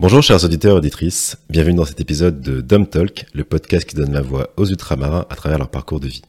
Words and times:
Bonjour 0.00 0.22
chers 0.22 0.42
auditeurs 0.46 0.76
et 0.76 0.78
auditrices, 0.78 1.36
bienvenue 1.50 1.76
dans 1.76 1.84
cet 1.84 2.00
épisode 2.00 2.40
de 2.40 2.62
Dom 2.62 2.86
Talk, 2.86 3.26
le 3.34 3.44
podcast 3.44 3.86
qui 3.86 3.94
donne 3.94 4.14
la 4.14 4.22
voix 4.22 4.48
aux 4.56 4.64
ultramarins 4.64 5.26
à 5.28 5.36
travers 5.36 5.58
leur 5.58 5.68
parcours 5.68 6.00
de 6.00 6.08
vie. 6.08 6.22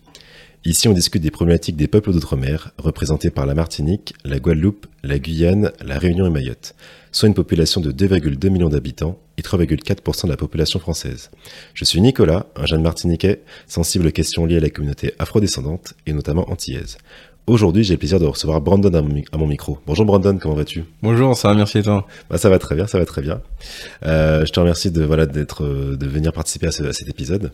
Ici 0.65 0.89
on 0.89 0.93
discute 0.93 1.21
des 1.21 1.31
problématiques 1.31 1.77
des 1.77 1.87
peuples 1.87 2.11
d'outre-mer, 2.11 2.73
représentés 2.77 3.29
par 3.29 3.45
la 3.45 3.55
Martinique, 3.55 4.13
la 4.25 4.39
Guadeloupe, 4.39 4.87
la 5.03 5.19
Guyane, 5.19 5.71
la 5.79 5.97
Réunion 5.97 6.25
et 6.25 6.29
Mayotte, 6.29 6.75
soit 7.13 7.29
une 7.29 7.33
population 7.33 7.79
de 7.79 7.93
2,2 7.93 8.49
millions 8.49 8.67
d'habitants 8.67 9.17
et 9.37 9.41
3,4% 9.41 10.25
de 10.25 10.29
la 10.31 10.37
population 10.37 10.77
française. 10.77 11.31
Je 11.73 11.85
suis 11.85 12.01
Nicolas, 12.01 12.47
un 12.57 12.65
jeune 12.65 12.81
martiniquais 12.81 13.41
sensible 13.67 14.07
aux 14.07 14.11
questions 14.11 14.45
liées 14.45 14.57
à 14.57 14.59
la 14.59 14.69
communauté 14.69 15.13
afrodescendante 15.17 15.93
et 16.05 16.11
notamment 16.11 16.51
antillaise. 16.51 16.97
Aujourd'hui, 17.47 17.83
j'ai 17.83 17.95
le 17.95 17.97
plaisir 17.97 18.19
de 18.19 18.25
recevoir 18.25 18.61
Brandon 18.61 18.93
à 18.93 19.37
mon, 19.37 19.47
micro. 19.47 19.79
Bonjour 19.87 20.05
Brandon, 20.05 20.37
comment 20.37 20.53
vas-tu? 20.53 20.85
Bonjour, 21.01 21.35
ça 21.35 21.49
va, 21.49 21.55
merci 21.55 21.79
et 21.79 21.83
toi? 21.83 22.05
Bah, 22.29 22.37
Ça 22.37 22.49
va 22.49 22.59
très 22.59 22.75
bien, 22.75 22.85
ça 22.85 22.99
va 22.99 23.05
très 23.05 23.21
bien. 23.21 23.41
Euh, 24.05 24.45
je 24.45 24.51
te 24.51 24.59
remercie 24.59 24.91
de, 24.91 25.03
voilà, 25.03 25.25
d'être, 25.25 25.65
de 25.65 26.07
venir 26.07 26.33
participer 26.33 26.67
à, 26.67 26.71
cet 26.71 27.09
épisode. 27.09 27.51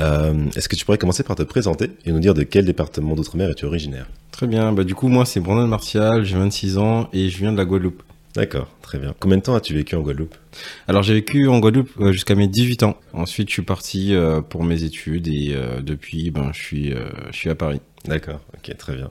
Euh, 0.00 0.34
est-ce 0.56 0.68
que 0.68 0.74
tu 0.74 0.84
pourrais 0.84 0.98
commencer 0.98 1.22
par 1.22 1.36
te 1.36 1.44
présenter 1.44 1.92
et 2.04 2.10
nous 2.10 2.18
dire 2.18 2.34
de 2.34 2.42
quel 2.42 2.64
département 2.64 3.14
d'outre-mer 3.14 3.48
es-tu 3.50 3.64
originaire? 3.64 4.06
Très 4.32 4.48
bien, 4.48 4.72
bah, 4.72 4.82
du 4.82 4.96
coup, 4.96 5.06
moi 5.06 5.24
c'est 5.24 5.38
Brandon 5.38 5.68
Martial, 5.68 6.24
j'ai 6.24 6.36
26 6.36 6.78
ans 6.78 7.08
et 7.12 7.28
je 7.28 7.38
viens 7.38 7.52
de 7.52 7.58
la 7.58 7.64
Guadeloupe. 7.64 8.02
D'accord, 8.34 8.68
très 8.80 8.98
bien. 8.98 9.12
Combien 9.18 9.38
de 9.38 9.42
temps 9.42 9.56
as-tu 9.56 9.74
vécu 9.74 9.96
en 9.96 10.02
Guadeloupe? 10.02 10.36
Alors 10.86 11.02
j'ai 11.02 11.14
vécu 11.14 11.48
en 11.48 11.58
Guadeloupe 11.58 11.90
euh, 12.00 12.12
jusqu'à 12.12 12.36
mes 12.36 12.46
18 12.46 12.84
ans. 12.84 12.96
Ensuite 13.12 13.48
je 13.48 13.54
suis 13.54 13.62
parti 13.62 14.14
euh, 14.14 14.40
pour 14.40 14.62
mes 14.62 14.84
études 14.84 15.26
et 15.26 15.52
euh, 15.54 15.80
depuis 15.80 16.30
ben, 16.30 16.50
je, 16.52 16.62
suis, 16.62 16.94
je 17.30 17.36
suis 17.36 17.50
à 17.50 17.56
Paris. 17.56 17.80
D'accord, 18.04 18.40
ok, 18.54 18.76
très 18.76 18.94
bien. 18.94 19.10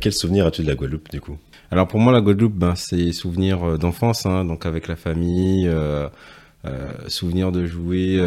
Quel 0.00 0.14
souvenir 0.14 0.46
as-tu 0.46 0.62
de 0.62 0.66
la 0.66 0.76
Guadeloupe 0.76 1.10
du 1.10 1.20
coup? 1.20 1.36
Alors 1.70 1.86
pour 1.88 2.00
moi 2.00 2.10
la 2.10 2.22
Guadeloupe, 2.22 2.54
ben, 2.54 2.74
c'est 2.74 3.12
souvenir 3.12 3.78
d'enfance, 3.78 4.24
hein, 4.24 4.46
donc 4.46 4.64
avec 4.64 4.88
la 4.88 4.96
famille, 4.96 5.70
souvenir 7.06 7.52
de 7.52 7.66
jouer 7.66 8.18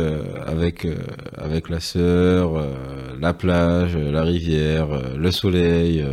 avec, 0.45 0.88
avec 1.36 1.69
la 1.69 1.80
sœur, 1.80 2.64
la 3.19 3.33
plage, 3.33 3.97
la 3.97 4.22
rivière, 4.22 5.17
le 5.17 5.31
soleil, 5.31 6.05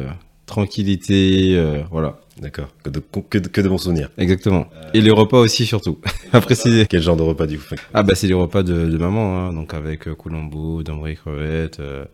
tranquillité, 0.46 1.62
voilà. 1.90 2.18
D'accord. 2.40 2.68
Que 2.84 2.90
de, 2.90 3.00
que, 3.00 3.60
de, 3.60 3.68
bons 3.68 3.78
souvenirs. 3.78 4.10
Exactement. 4.16 4.68
Et 4.94 5.00
les 5.00 5.10
repas 5.10 5.38
aussi, 5.38 5.66
surtout. 5.66 5.98
Après, 6.32 6.54
c'est... 6.54 6.86
Quel 6.88 7.02
genre 7.02 7.16
de 7.16 7.22
repas, 7.22 7.46
du 7.46 7.58
coup 7.58 7.74
Ah, 7.94 8.02
bah, 8.02 8.14
c'est 8.14 8.28
les 8.28 8.34
repas 8.34 8.62
de, 8.62 8.86
de 8.86 8.98
maman, 8.98 9.38
hein. 9.38 9.52
Donc, 9.52 9.74
avec 9.74 10.06
euh, 10.06 10.14
Colombo, 10.14 10.82
d'Ambry 10.82 11.16
crevette, 11.16 11.80
euh, 11.80 12.04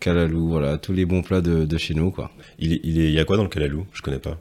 calalou, 0.00 0.48
voilà. 0.48 0.78
Tous 0.78 0.92
les 0.92 1.04
bons 1.04 1.22
plats 1.22 1.40
de, 1.40 1.64
de 1.64 1.78
chez 1.78 1.94
nous, 1.94 2.10
quoi. 2.10 2.30
Il, 2.58 2.72
il, 2.84 2.98
il 2.98 3.10
y 3.10 3.18
a 3.18 3.24
quoi 3.24 3.36
dans 3.36 3.42
le 3.42 3.48
calalou 3.48 3.84
Je 3.92 4.02
connais 4.02 4.18
pas. 4.18 4.38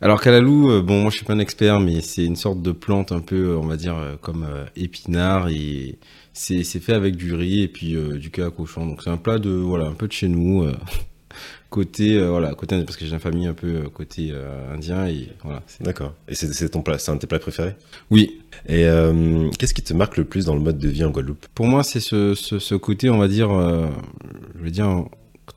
Alors, 0.00 0.20
calalou, 0.20 0.70
euh, 0.70 0.82
bon, 0.82 1.02
moi, 1.02 1.10
je 1.10 1.16
suis 1.16 1.24
pas 1.24 1.34
un 1.34 1.38
expert, 1.38 1.78
mais 1.78 2.00
c'est 2.00 2.24
une 2.24 2.36
sorte 2.36 2.60
de 2.60 2.72
plante 2.72 3.12
un 3.12 3.20
peu, 3.20 3.56
on 3.56 3.66
va 3.66 3.76
dire, 3.76 3.96
comme 4.20 4.46
épinard 4.76 5.48
et 5.48 5.98
c'est, 6.32 6.64
fait 6.64 6.94
avec 6.94 7.16
du 7.16 7.34
riz 7.34 7.62
et 7.62 7.68
puis 7.68 7.96
du 8.18 8.30
cœur 8.30 8.48
à 8.48 8.50
cochon. 8.50 8.86
Donc, 8.86 9.02
c'est 9.02 9.10
un 9.10 9.16
plat 9.16 9.38
de, 9.38 9.50
voilà, 9.50 9.86
un 9.86 9.94
peu 9.94 10.08
de 10.08 10.12
chez 10.12 10.28
nous 10.28 10.66
côté 11.70 12.16
euh, 12.16 12.30
voilà 12.30 12.54
côté 12.54 12.82
parce 12.84 12.96
que 12.96 13.04
j'ai 13.04 13.12
une 13.12 13.20
famille 13.20 13.46
un 13.46 13.54
peu 13.54 13.66
euh, 13.66 13.88
côté 13.88 14.30
euh, 14.32 14.74
indien 14.74 15.06
et 15.06 15.28
voilà 15.42 15.62
d'accord. 15.80 16.14
Et 16.28 16.34
c'est 16.34 16.68
ton 16.70 16.82
plat 16.82 16.98
c'est 16.98 17.10
un 17.10 17.16
de 17.16 17.20
tes 17.20 17.26
plats 17.26 17.38
préférés? 17.38 17.74
Oui. 18.10 18.40
Et 18.68 18.86
qu'est-ce 19.58 19.74
qui 19.74 19.82
te 19.82 19.94
marque 19.94 20.16
le 20.16 20.24
plus 20.24 20.46
dans 20.46 20.54
le 20.54 20.60
mode 20.60 20.78
de 20.78 20.88
vie 20.88 21.04
en 21.04 21.10
Guadeloupe? 21.10 21.46
Pour 21.54 21.66
moi 21.66 21.82
c'est 21.82 22.00
ce, 22.00 22.34
ce, 22.34 22.74
côté 22.74 23.10
on 23.10 23.18
va 23.18 23.28
dire 23.28 23.50
je 23.50 24.64
veux 24.64 24.70
dire 24.70 25.04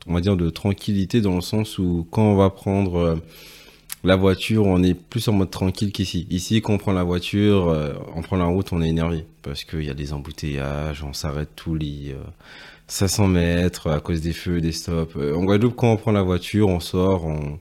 on 0.06 0.14
va 0.14 0.20
dire 0.20 0.36
de 0.36 0.50
tranquillité 0.50 1.20
dans 1.20 1.34
le 1.34 1.40
sens 1.40 1.78
où 1.78 2.06
quand 2.10 2.22
on 2.22 2.36
va 2.36 2.50
prendre 2.50 3.18
la 4.04 4.16
voiture, 4.16 4.66
on 4.66 4.82
est 4.82 4.94
plus 4.94 5.28
en 5.28 5.32
mode 5.32 5.50
tranquille 5.50 5.92
qu'ici. 5.92 6.26
Ici, 6.28 6.60
quand 6.60 6.74
on 6.74 6.78
prend 6.78 6.92
la 6.92 7.04
voiture, 7.04 7.76
on 8.14 8.22
prend 8.22 8.36
la 8.36 8.46
route, 8.46 8.72
on 8.72 8.82
est 8.82 8.88
énervé 8.88 9.24
parce 9.42 9.64
qu'il 9.64 9.84
y 9.84 9.90
a 9.90 9.94
des 9.94 10.12
embouteillages, 10.12 11.02
on 11.02 11.12
s'arrête 11.12 11.50
tous 11.56 11.74
les 11.74 12.14
500 12.92 13.26
mètres 13.28 13.90
à 13.90 14.00
cause 14.00 14.20
des 14.20 14.34
feux, 14.34 14.60
des 14.60 14.72
stops. 14.72 15.16
Euh, 15.16 15.34
en 15.34 15.44
Guadeloupe, 15.44 15.74
quand 15.76 15.90
on 15.90 15.96
prend 15.96 16.12
la 16.12 16.22
voiture, 16.22 16.68
on 16.68 16.78
sort, 16.78 17.24
on 17.24 17.58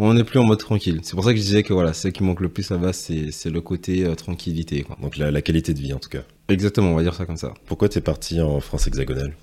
on 0.00 0.14
n'est 0.14 0.24
plus 0.24 0.40
en 0.40 0.44
mode 0.44 0.58
tranquille. 0.58 1.00
C'est 1.04 1.14
pour 1.14 1.22
ça 1.22 1.30
que 1.30 1.36
je 1.36 1.42
disais 1.42 1.62
que 1.62 1.72
voilà, 1.72 1.92
ce 1.92 2.08
qui 2.08 2.24
manque 2.24 2.40
le 2.40 2.48
plus 2.48 2.68
là-bas, 2.70 2.92
c'est 2.92 3.44
le 3.44 3.60
côté 3.60 4.04
euh, 4.04 4.16
tranquillité. 4.16 4.82
Quoi. 4.82 4.96
Donc 5.00 5.18
la, 5.18 5.40
qualité 5.40 5.72
de 5.72 5.78
vie 5.78 5.92
en 5.92 5.98
tout 5.98 6.08
cas. 6.08 6.22
Exactement, 6.48 6.90
on 6.90 6.96
va 6.96 7.02
dire 7.02 7.14
ça 7.14 7.26
comme 7.26 7.36
ça. 7.36 7.54
Pourquoi 7.66 7.88
tu 7.88 7.98
es 7.98 8.00
parti 8.00 8.40
en 8.40 8.58
France 8.58 8.88
hexagonale? 8.88 9.34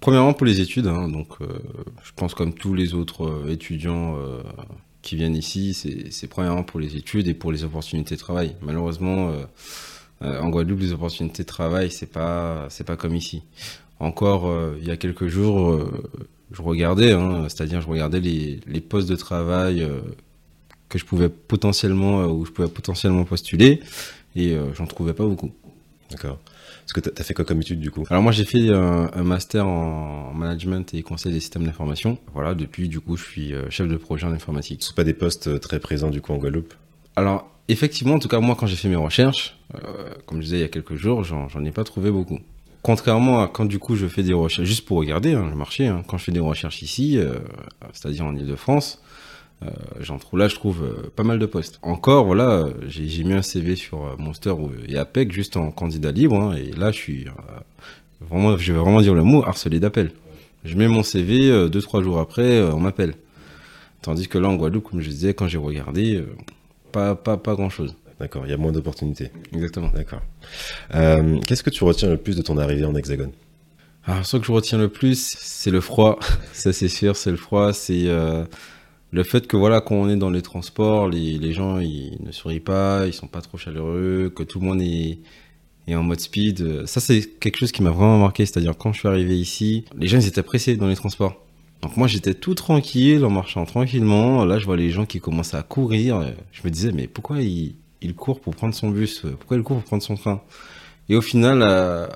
Premièrement 0.00 0.32
pour 0.32 0.46
les 0.46 0.60
études, 0.60 0.88
hein, 0.88 1.08
donc 1.08 1.28
euh, 1.42 1.46
je 2.02 2.10
pense 2.16 2.34
comme 2.34 2.54
tous 2.54 2.74
les 2.74 2.94
autres 2.94 3.44
étudiants 3.50 4.16
qui 5.02 5.14
viennent 5.14 5.36
ici, 5.36 5.74
c'est 6.10 6.26
premièrement 6.26 6.64
pour 6.64 6.80
les 6.80 6.96
études 6.96 7.28
et 7.28 7.34
pour 7.34 7.52
les 7.52 7.64
opportunités 7.64 8.14
de 8.14 8.20
travail. 8.20 8.56
Malheureusement, 8.62 9.30
en 10.22 10.48
Guadeloupe, 10.48 10.80
les 10.80 10.92
opportunités 10.92 11.42
de 11.42 11.48
travail, 11.48 11.90
c'est 11.90 12.10
pas 12.10 12.66
c'est 12.70 12.84
pas 12.84 12.96
comme 12.96 13.14
ici 13.14 13.42
encore 14.00 14.48
euh, 14.48 14.76
il 14.80 14.88
y 14.88 14.90
a 14.90 14.96
quelques 14.96 15.28
jours, 15.28 15.70
euh, 15.70 15.90
je 16.50 16.62
regardais, 16.62 17.12
hein, 17.12 17.44
c'est-à-dire 17.48 17.80
je 17.80 17.86
regardais 17.86 18.20
les, 18.20 18.60
les, 18.66 18.80
postes 18.80 19.08
de 19.08 19.14
travail 19.14 19.82
euh, 19.82 20.00
que 20.88 20.98
je 20.98 21.04
pouvais 21.04 21.28
potentiellement, 21.28 22.24
où 22.24 22.44
je 22.46 22.50
pouvais 22.50 22.68
potentiellement 22.68 23.24
postuler, 23.24 23.80
et 24.34 24.56
j'en 24.74 24.86
trouvais 24.86 25.12
pas 25.12 25.24
beaucoup. 25.24 25.52
D'accord. 26.10 26.38
Parce 26.80 26.92
que 26.92 27.00
tu 27.00 27.20
as 27.20 27.24
fait 27.24 27.34
quoi 27.34 27.44
comme 27.44 27.60
étude 27.60 27.78
du 27.78 27.92
coup? 27.92 28.04
Alors 28.10 28.22
moi 28.22 28.32
j'ai 28.32 28.44
fait 28.44 28.70
un, 28.70 29.22
master 29.22 29.66
en 29.66 30.32
management 30.34 30.92
et 30.94 31.02
conseil 31.02 31.32
des 31.32 31.38
systèmes 31.38 31.64
d'information. 31.64 32.18
Voilà, 32.34 32.54
depuis 32.54 32.88
du 32.88 32.98
coup 32.98 33.16
je 33.16 33.24
suis 33.24 33.54
chef 33.68 33.86
de 33.86 33.96
projet 33.96 34.26
en 34.26 34.32
informatique. 34.32 34.82
Ce 34.82 34.88
sont 34.88 34.94
pas 34.94 35.04
des 35.04 35.14
postes 35.14 35.60
très 35.60 35.78
présents 35.78 36.10
du 36.10 36.20
coup 36.20 36.32
en 36.32 36.38
Guadeloupe? 36.38 36.74
Alors 37.14 37.48
effectivement, 37.68 38.14
en 38.14 38.18
tout 38.18 38.28
cas 38.28 38.40
moi 38.40 38.56
quand 38.58 38.66
j'ai 38.66 38.76
fait 38.76 38.88
mes 38.88 38.96
recherches, 38.96 39.56
comme 40.26 40.38
je 40.38 40.44
disais 40.44 40.58
il 40.58 40.62
y 40.62 40.64
a 40.64 40.68
quelques 40.68 40.96
jours, 40.96 41.22
j'en 41.22 41.64
ai 41.64 41.70
pas 41.70 41.84
trouvé 41.84 42.10
beaucoup. 42.10 42.40
Contrairement 42.82 43.42
à 43.42 43.48
quand 43.48 43.66
du 43.66 43.78
coup 43.78 43.94
je 43.94 44.06
fais 44.06 44.22
des 44.22 44.32
recherches, 44.32 44.66
juste 44.66 44.86
pour 44.86 44.98
regarder 44.98 45.34
hein, 45.34 45.46
le 45.48 45.54
marché, 45.54 45.86
hein, 45.86 46.02
quand 46.06 46.16
je 46.16 46.24
fais 46.24 46.32
des 46.32 46.40
recherches 46.40 46.80
ici, 46.80 47.18
euh, 47.18 47.34
c'est-à-dire 47.92 48.24
en 48.24 48.34
Ile-de-France, 48.34 49.02
euh, 49.62 49.68
j'en 50.00 50.18
trouve 50.18 50.38
là, 50.38 50.48
je 50.48 50.54
trouve 50.54 50.82
euh, 50.82 51.12
pas 51.14 51.22
mal 51.22 51.38
de 51.38 51.44
postes. 51.44 51.78
Encore, 51.82 52.24
voilà, 52.24 52.68
j'ai 52.86 53.22
mis 53.22 53.34
un 53.34 53.42
CV 53.42 53.76
sur 53.76 54.16
Monster 54.18 54.54
et 54.88 54.96
APEC 54.96 55.30
juste 55.30 55.58
en 55.58 55.70
candidat 55.70 56.10
libre, 56.10 56.40
hein, 56.40 56.56
et 56.56 56.72
là 56.72 56.90
je 56.90 56.96
suis 56.96 57.26
vraiment, 58.22 58.56
je 58.56 58.72
vais 58.72 58.78
vraiment 58.78 59.02
dire 59.02 59.14
le 59.14 59.24
mot, 59.24 59.44
harcelé 59.44 59.78
d'appel. 59.78 60.12
Je 60.64 60.74
mets 60.74 60.88
mon 60.88 61.02
CV, 61.02 61.68
deux 61.68 61.82
trois 61.82 62.02
jours 62.02 62.18
après, 62.18 62.62
on 62.62 62.80
m'appelle. 62.80 63.14
Tandis 64.00 64.28
que 64.28 64.38
là 64.38 64.48
en 64.48 64.56
Guadeloupe, 64.56 64.90
comme 64.90 65.00
je 65.02 65.10
disais, 65.10 65.34
quand 65.34 65.48
j'ai 65.48 65.58
regardé, 65.58 66.24
pas 66.92 67.14
pas 67.14 67.36
pas 67.36 67.54
grand 67.54 67.68
chose. 67.68 67.94
D'accord, 68.20 68.42
il 68.44 68.50
y 68.50 68.52
a 68.52 68.58
moins 68.58 68.70
d'opportunités. 68.70 69.30
Exactement. 69.54 69.88
D'accord. 69.94 70.20
Euh, 70.94 71.40
qu'est-ce 71.46 71.62
que 71.62 71.70
tu 71.70 71.84
retiens 71.84 72.10
le 72.10 72.18
plus 72.18 72.36
de 72.36 72.42
ton 72.42 72.58
arrivée 72.58 72.84
en 72.84 72.94
Hexagone? 72.94 73.32
Alors, 74.04 74.26
ce 74.26 74.36
que 74.36 74.44
je 74.44 74.52
retiens 74.52 74.76
le 74.76 74.90
plus, 74.90 75.34
c'est 75.38 75.70
le 75.70 75.80
froid. 75.80 76.18
Ça, 76.52 76.74
c'est 76.74 76.88
sûr, 76.88 77.16
c'est 77.16 77.30
le 77.30 77.38
froid. 77.38 77.72
C'est 77.72 78.08
euh, 78.08 78.44
le 79.10 79.22
fait 79.22 79.46
que, 79.46 79.56
voilà, 79.56 79.80
quand 79.80 79.94
on 79.94 80.10
est 80.10 80.16
dans 80.16 80.28
les 80.28 80.42
transports, 80.42 81.08
les, 81.08 81.38
les, 81.38 81.52
gens, 81.54 81.78
ils 81.78 82.18
ne 82.20 82.30
sourient 82.30 82.60
pas, 82.60 83.06
ils 83.06 83.14
sont 83.14 83.26
pas 83.26 83.40
trop 83.40 83.56
chaleureux, 83.56 84.30
que 84.36 84.42
tout 84.42 84.60
le 84.60 84.66
monde 84.66 84.82
est, 84.82 85.18
est 85.88 85.94
en 85.94 86.02
mode 86.02 86.20
speed. 86.20 86.86
Ça, 86.86 87.00
c'est 87.00 87.22
quelque 87.40 87.56
chose 87.56 87.72
qui 87.72 87.82
m'a 87.82 87.90
vraiment 87.90 88.18
marqué. 88.18 88.44
C'est-à-dire, 88.44 88.76
quand 88.76 88.92
je 88.92 88.98
suis 88.98 89.08
arrivé 89.08 89.38
ici, 89.38 89.86
les 89.96 90.08
gens, 90.08 90.18
ils 90.18 90.28
étaient 90.28 90.42
pressés 90.42 90.76
dans 90.76 90.88
les 90.88 90.96
transports. 90.96 91.42
Donc 91.80 91.96
moi 91.96 92.06
j'étais 92.06 92.34
tout 92.34 92.54
tranquille 92.54 93.24
en 93.24 93.30
marchant 93.30 93.64
tranquillement. 93.64 94.44
Là 94.44 94.58
je 94.58 94.66
vois 94.66 94.76
les 94.76 94.90
gens 94.90 95.06
qui 95.06 95.18
commencent 95.18 95.54
à 95.54 95.62
courir. 95.62 96.34
Je 96.52 96.60
me 96.62 96.68
disais 96.68 96.92
mais 96.92 97.06
pourquoi 97.06 97.40
ils, 97.40 97.74
il 98.02 98.14
court 98.14 98.40
pour 98.40 98.54
prendre 98.54 98.74
son 98.74 98.90
bus 98.90 99.22
Pourquoi 99.38 99.56
il 99.56 99.62
court 99.62 99.76
pour 99.78 99.84
prendre 99.84 100.02
son 100.02 100.16
train? 100.16 100.42
Et 101.08 101.16
au 101.16 101.20
final, 101.20 101.60
euh, 101.62 102.06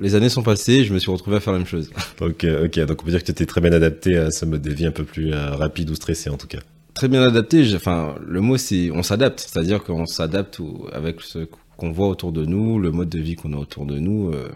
les 0.00 0.14
années 0.14 0.28
sont 0.28 0.42
passées 0.42 0.74
et 0.74 0.84
je 0.84 0.92
me 0.92 0.98
suis 0.98 1.10
retrouvé 1.10 1.36
à 1.36 1.40
faire 1.40 1.52
la 1.52 1.60
même 1.60 1.68
chose. 1.68 1.90
ok, 2.20 2.46
ok. 2.64 2.78
Donc 2.80 3.02
on 3.02 3.04
peut 3.04 3.10
dire 3.10 3.20
que 3.20 3.26
tu 3.26 3.32
étais 3.32 3.46
très 3.46 3.60
bien 3.60 3.72
adapté 3.72 4.16
à 4.16 4.30
ce 4.30 4.44
mode 4.44 4.62
de 4.62 4.72
vie 4.72 4.86
un 4.86 4.90
peu 4.90 5.04
plus 5.04 5.32
euh, 5.32 5.50
rapide 5.54 5.90
ou 5.90 5.94
stressé 5.94 6.30
en 6.30 6.36
tout 6.36 6.46
cas. 6.46 6.60
Très 6.94 7.08
bien 7.08 7.22
adapté. 7.22 7.64
Enfin, 7.74 8.14
le 8.24 8.40
mot 8.40 8.56
c'est 8.56 8.90
on 8.90 9.02
s'adapte, 9.02 9.40
c'est-à-dire 9.40 9.82
qu'on 9.82 10.06
s'adapte 10.06 10.60
avec 10.92 11.20
ce 11.22 11.46
qu'on 11.76 11.90
voit 11.90 12.08
autour 12.08 12.32
de 12.32 12.44
nous, 12.44 12.78
le 12.78 12.92
mode 12.92 13.08
de 13.08 13.18
vie 13.18 13.34
qu'on 13.34 13.52
a 13.52 13.56
autour 13.56 13.86
de 13.86 13.98
nous. 13.98 14.30
Euh. 14.30 14.48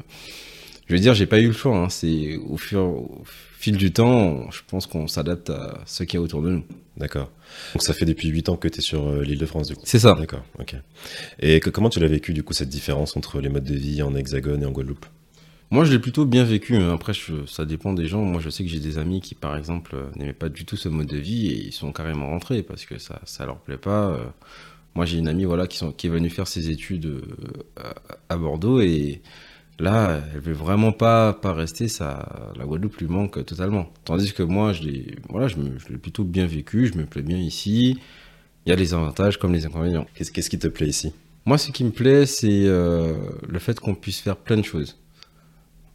je 0.87 0.95
veux 0.95 1.01
dire, 1.01 1.15
j'ai 1.15 1.27
pas 1.27 1.41
eu 1.41 1.49
le 1.49 1.53
choix. 1.53 1.77
Hein. 1.77 1.89
C'est 1.89 2.37
au 2.37 2.57
fur, 2.57 2.81
au 2.83 3.23
fil 3.59 3.77
du 3.77 3.93
temps, 3.93 4.49
je 4.53 4.61
pense 4.69 4.87
qu'on 4.87 5.09
s'adapte 5.09 5.51
à 5.51 5.81
ce 5.85 6.05
qu'il 6.05 6.19
y 6.19 6.21
a 6.21 6.23
autour 6.23 6.43
de 6.43 6.51
nous. 6.51 6.65
D'accord. 6.97 7.29
Donc 7.75 7.83
ça 7.83 7.93
fait 7.93 8.05
depuis 8.05 8.29
8 8.29 8.49
ans 8.51 8.57
que 8.57 8.69
tu 8.69 8.79
es 8.79 8.81
sur 8.81 9.09
euh, 9.09 9.23
l'île 9.23 9.39
de 9.39 9.47
France 9.47 9.67
du 9.67 9.75
coup. 9.75 9.83
C'est 9.85 9.99
ça. 9.99 10.15
D'accord, 10.15 10.45
ok. 10.61 10.77
Et 11.41 11.59
comment 11.59 11.91
tu 11.91 11.99
l'as 11.99 12.07
vécu 12.07 12.33
du 12.33 12.45
coup 12.45 12.53
cette 12.53 12.69
différence 12.69 13.17
entre 13.17 13.41
les 13.41 13.49
modes 13.49 13.65
de 13.65 13.75
vie 13.75 14.01
en 14.03 14.15
Hexagone 14.15 14.63
et 14.63 14.67
en 14.67 14.71
Guadeloupe? 14.71 15.07
Moi 15.71 15.85
je 15.85 15.91
l'ai 15.91 15.99
plutôt 15.99 16.25
bien 16.25 16.45
vécu. 16.45 16.77
Hein. 16.77 16.95
Après 16.95 17.13
ça 17.49 17.65
dépend 17.65 17.93
des 17.95 18.07
gens. 18.07 18.23
Moi 18.23 18.41
je 18.41 18.49
sais 18.49 18.63
que 18.63 18.71
j'ai 18.71 18.79
des 18.79 18.99
amis 18.99 19.21
qui 19.21 19.35
par 19.35 19.57
exemple 19.57 19.97
euh, 19.97 20.07
n'aimaient 20.15 20.33
pas 20.33 20.49
du 20.49 20.65
tout 20.65 20.77
ce 20.77 20.89
mode 20.89 21.09
de 21.09 21.19
vie 21.19 21.49
et 21.49 21.67
ils 21.67 21.73
sont 21.73 21.91
carrément 21.93 22.29
rentrés 22.29 22.63
parce 22.63 22.85
que 22.85 22.99
ça 22.99 23.21
ça 23.25 23.45
leur 23.45 23.59
plaît 23.59 23.77
pas. 23.77 24.11
Euh. 24.11 24.25
Moi 24.95 25.05
j'ai 25.05 25.19
une 25.19 25.29
amie 25.29 25.45
voilà 25.45 25.67
qui, 25.67 25.79
sont, 25.79 25.91
qui 25.91 26.07
est 26.07 26.11
venue 26.11 26.31
faire 26.31 26.47
ses 26.47 26.71
études 26.71 27.23
à 28.29 28.37
Bordeaux 28.37 28.81
et 28.81 29.21
Là, 29.81 30.21
elle 30.35 30.41
veut 30.41 30.53
vraiment 30.53 30.91
pas, 30.91 31.33
pas 31.33 31.53
rester, 31.53 31.87
ça, 31.87 32.53
la 32.57 32.65
Guadeloupe 32.65 32.97
lui 32.97 33.07
manque 33.07 33.45
totalement. 33.45 33.89
Tandis 34.05 34.33
que 34.33 34.43
moi, 34.43 34.73
je 34.73 34.83
l'ai, 34.83 35.17
voilà, 35.29 35.47
je, 35.47 35.57
l'ai 35.89 35.99
plutôt 35.99 36.25
bien 36.25 36.47
vécu, 36.47 36.89
je 36.93 36.99
me 36.99 37.07
plais 37.07 37.23
bien 37.23 37.39
ici. 37.39 37.99
Il 38.67 38.71
y 38.71 38.73
a 38.73 38.77
les 38.77 38.93
avantages 38.93 39.39
comme 39.39 39.53
les 39.53 39.67
inconvénients. 39.67 40.07
Qu'est-ce, 40.15 40.33
qu'est-ce 40.33 40.51
qui 40.51 40.59
te 40.59 40.67
plaît 40.67 40.89
ici? 40.89 41.13
Moi, 41.47 41.59
ce 41.59 41.71
qui 41.71 41.85
me 41.85 41.91
plaît, 41.91 42.27
c'est 42.27 42.65
le 42.67 43.59
fait 43.59 43.79
qu'on 43.79 43.95
puisse 43.95 44.19
faire 44.19 44.37
plein 44.37 44.57
de 44.57 44.63
choses. 44.63 44.99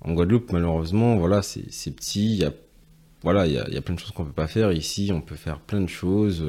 En 0.01 0.13
Guadeloupe, 0.13 0.51
malheureusement, 0.53 1.17
voilà, 1.17 1.41
c'est 1.41 1.91
petit, 1.91 2.33
il 2.33 2.39
y 2.39 2.45
a 2.45 2.53
voilà, 3.21 3.47
il 3.47 3.53
y, 3.53 3.73
y, 3.73 3.77
a 3.77 3.81
plein 3.81 3.95
de 3.95 3.99
choses 3.99 4.11
qu'on 4.11 4.25
peut 4.25 4.33
pas 4.33 4.47
faire. 4.47 4.73
Ici, 4.73 5.11
on 5.13 5.21
peut 5.21 5.35
faire 5.35 5.59
plein 5.59 5.79
de 5.79 5.87
choses. 5.87 6.45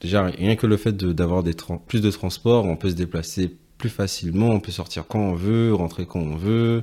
déjà, 0.00 0.24
rien 0.24 0.56
que 0.56 0.66
le 0.66 0.76
fait 0.76 0.96
d'avoir 0.96 1.44
plus 1.86 2.00
de 2.00 2.10
transport, 2.10 2.64
on 2.64 2.76
peut 2.76 2.90
se 2.90 2.96
déplacer 2.96 3.56
plus 3.80 3.88
facilement, 3.88 4.50
on 4.50 4.60
peut 4.60 4.72
sortir 4.72 5.06
quand 5.08 5.18
on 5.18 5.34
veut, 5.34 5.74
rentrer 5.74 6.06
quand 6.06 6.20
on 6.20 6.36
veut. 6.36 6.82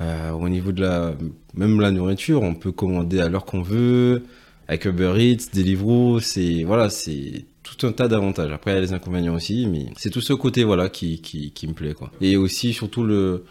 Euh, 0.00 0.32
au 0.32 0.48
niveau 0.48 0.72
de 0.72 0.82
la, 0.82 1.14
même 1.54 1.80
la 1.80 1.92
nourriture, 1.92 2.42
on 2.42 2.54
peut 2.54 2.72
commander 2.72 3.20
à 3.20 3.28
l'heure 3.28 3.44
qu'on 3.44 3.62
veut, 3.62 4.24
avec 4.66 4.84
Uber 4.84 5.14
Eats, 5.16 5.54
Deliveroo, 5.54 6.18
c'est 6.18 6.64
voilà, 6.64 6.90
c'est 6.90 7.44
tout 7.62 7.86
un 7.86 7.92
tas 7.92 8.08
d'avantages. 8.08 8.50
Après, 8.50 8.72
il 8.72 8.74
y 8.74 8.78
a 8.78 8.80
les 8.80 8.92
inconvénients 8.92 9.34
aussi, 9.34 9.66
mais 9.66 9.86
c'est 9.96 10.10
tout 10.10 10.20
ce 10.20 10.32
côté 10.32 10.64
voilà 10.64 10.88
qui, 10.88 11.20
qui, 11.20 11.52
qui, 11.52 11.68
me 11.68 11.72
plaît 11.72 11.94
quoi. 11.94 12.10
Et 12.20 12.36
aussi 12.36 12.72
surtout 12.72 13.04
le 13.04 13.44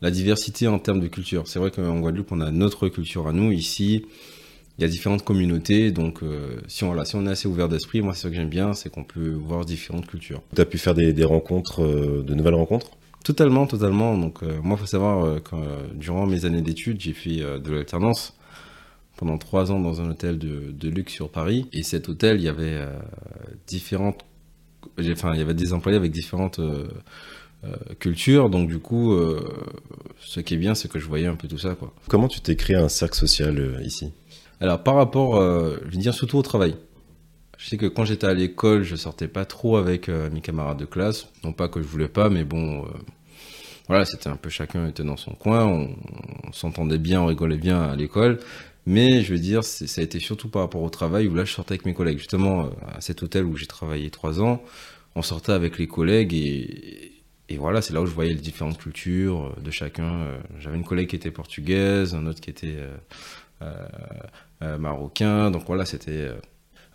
la 0.00 0.12
diversité 0.12 0.68
en 0.68 0.78
termes 0.78 1.00
de 1.00 1.08
culture. 1.08 1.48
C'est 1.48 1.58
vrai 1.58 1.72
qu'en 1.72 1.98
Guadeloupe, 1.98 2.30
on 2.30 2.40
a 2.40 2.52
notre 2.52 2.88
culture 2.88 3.26
à 3.26 3.32
nous. 3.32 3.50
Ici, 3.50 4.06
il 4.78 4.82
y 4.82 4.84
a 4.84 4.88
différentes 4.88 5.24
communautés, 5.24 5.90
donc 5.90 6.22
euh, 6.22 6.60
si, 6.68 6.84
on, 6.84 6.88
voilà, 6.88 7.04
si 7.04 7.16
on 7.16 7.26
est 7.26 7.30
assez 7.30 7.48
ouvert 7.48 7.68
d'esprit, 7.68 8.00
moi, 8.00 8.14
ce 8.14 8.28
que 8.28 8.34
j'aime 8.34 8.48
bien, 8.48 8.74
c'est 8.74 8.90
qu'on 8.90 9.04
peut 9.04 9.30
voir 9.30 9.64
différentes 9.64 10.06
cultures. 10.06 10.40
Tu 10.54 10.60
as 10.60 10.64
pu 10.64 10.78
faire 10.78 10.94
des, 10.94 11.12
des 11.12 11.24
rencontres, 11.24 11.82
euh, 11.82 12.22
de 12.22 12.34
nouvelles 12.34 12.54
rencontres? 12.54 12.92
Totalement, 13.24 13.66
totalement. 13.66 14.16
Donc, 14.16 14.42
euh, 14.42 14.58
moi, 14.62 14.76
il 14.78 14.80
faut 14.80 14.86
savoir 14.86 15.24
euh, 15.24 15.40
que 15.40 15.56
durant 15.94 16.26
mes 16.26 16.44
années 16.44 16.62
d'études, 16.62 17.00
j'ai 17.00 17.12
fait 17.12 17.42
euh, 17.42 17.58
de 17.58 17.72
l'alternance 17.72 18.34
pendant 19.16 19.36
trois 19.36 19.70
ans 19.72 19.80
dans 19.80 20.00
un 20.00 20.08
hôtel 20.08 20.38
de, 20.38 20.70
de, 20.72 20.88
luxe 20.88 21.12
sur 21.12 21.28
Paris. 21.28 21.66
Et 21.72 21.82
cet 21.82 22.08
hôtel, 22.08 22.38
il 22.38 22.44
y 22.44 22.48
avait 22.48 22.80
différentes. 23.66 24.24
Enfin, 24.98 25.34
il 25.34 25.38
y 25.38 25.42
avait 25.42 25.54
des 25.54 25.72
employés 25.72 25.98
avec 25.98 26.12
différentes 26.12 26.60
cultures. 27.98 28.48
Donc, 28.48 28.68
du 28.68 28.78
coup, 28.78 29.12
ce 30.20 30.38
qui 30.38 30.54
est 30.54 30.56
bien, 30.56 30.76
c'est 30.76 30.88
que 30.88 31.00
je 31.00 31.06
voyais 31.06 31.26
un 31.26 31.34
peu 31.34 31.48
tout 31.48 31.58
ça. 31.58 31.74
Quoi. 31.74 31.92
Comment 32.06 32.28
tu 32.28 32.40
t'es 32.40 32.54
créé 32.54 32.76
un 32.76 32.88
cercle 32.88 33.16
social 33.16 33.82
ici? 33.84 34.12
Alors, 34.60 34.82
par 34.82 34.96
rapport, 34.96 35.40
je 35.40 35.90
veux 35.90 35.98
dire, 35.98 36.14
surtout 36.14 36.38
au 36.38 36.42
travail. 36.42 36.74
Je 37.58 37.68
sais 37.68 37.76
que 37.76 37.86
quand 37.86 38.04
j'étais 38.04 38.26
à 38.26 38.34
l'école, 38.34 38.84
je 38.84 38.94
sortais 38.94 39.26
pas 39.26 39.44
trop 39.44 39.76
avec 39.76 40.08
euh, 40.08 40.30
mes 40.30 40.40
camarades 40.40 40.78
de 40.78 40.84
classe. 40.84 41.26
Non 41.42 41.52
pas 41.52 41.68
que 41.68 41.82
je 41.82 41.88
voulais 41.88 42.08
pas, 42.08 42.30
mais 42.30 42.44
bon, 42.44 42.84
euh, 42.84 42.88
voilà, 43.88 44.04
c'était 44.04 44.28
un 44.28 44.36
peu 44.36 44.48
chacun 44.48 44.86
était 44.86 45.02
dans 45.02 45.16
son 45.16 45.32
coin. 45.32 45.66
On, 45.66 46.52
s'entendait 46.52 46.98
bien, 46.98 47.20
on 47.20 47.26
rigolait 47.26 47.58
bien 47.58 47.82
à 47.82 47.96
l'école. 47.96 48.38
Mais 48.86 49.22
je 49.22 49.32
veux 49.32 49.40
dire, 49.40 49.64
ça 49.64 50.00
a 50.00 50.04
été 50.04 50.20
surtout 50.20 50.48
par 50.48 50.62
rapport 50.62 50.82
au 50.82 50.88
travail 50.88 51.26
où 51.26 51.34
là, 51.34 51.44
je 51.44 51.52
sortais 51.52 51.72
avec 51.72 51.84
mes 51.84 51.94
collègues. 51.94 52.18
Justement, 52.18 52.66
euh, 52.66 52.70
à 52.96 53.00
cet 53.00 53.24
hôtel 53.24 53.44
où 53.44 53.56
j'ai 53.56 53.66
travaillé 53.66 54.08
trois 54.10 54.40
ans, 54.40 54.62
on 55.16 55.22
sortait 55.22 55.52
avec 55.52 55.78
les 55.78 55.88
collègues 55.88 56.32
et 56.34 57.56
voilà, 57.56 57.82
c'est 57.82 57.92
là 57.92 58.02
où 58.02 58.06
je 58.06 58.12
voyais 58.12 58.34
les 58.34 58.40
différentes 58.40 58.78
cultures 58.78 59.56
de 59.60 59.70
chacun. 59.70 60.38
J'avais 60.60 60.76
une 60.76 60.84
collègue 60.84 61.08
qui 61.08 61.16
était 61.16 61.30
portugaise, 61.30 62.14
un 62.14 62.26
autre 62.26 62.40
qui 62.40 62.50
était 62.50 62.76
marocain. 64.60 65.50
Donc 65.50 65.64
voilà, 65.66 65.84
c'était 65.84 66.28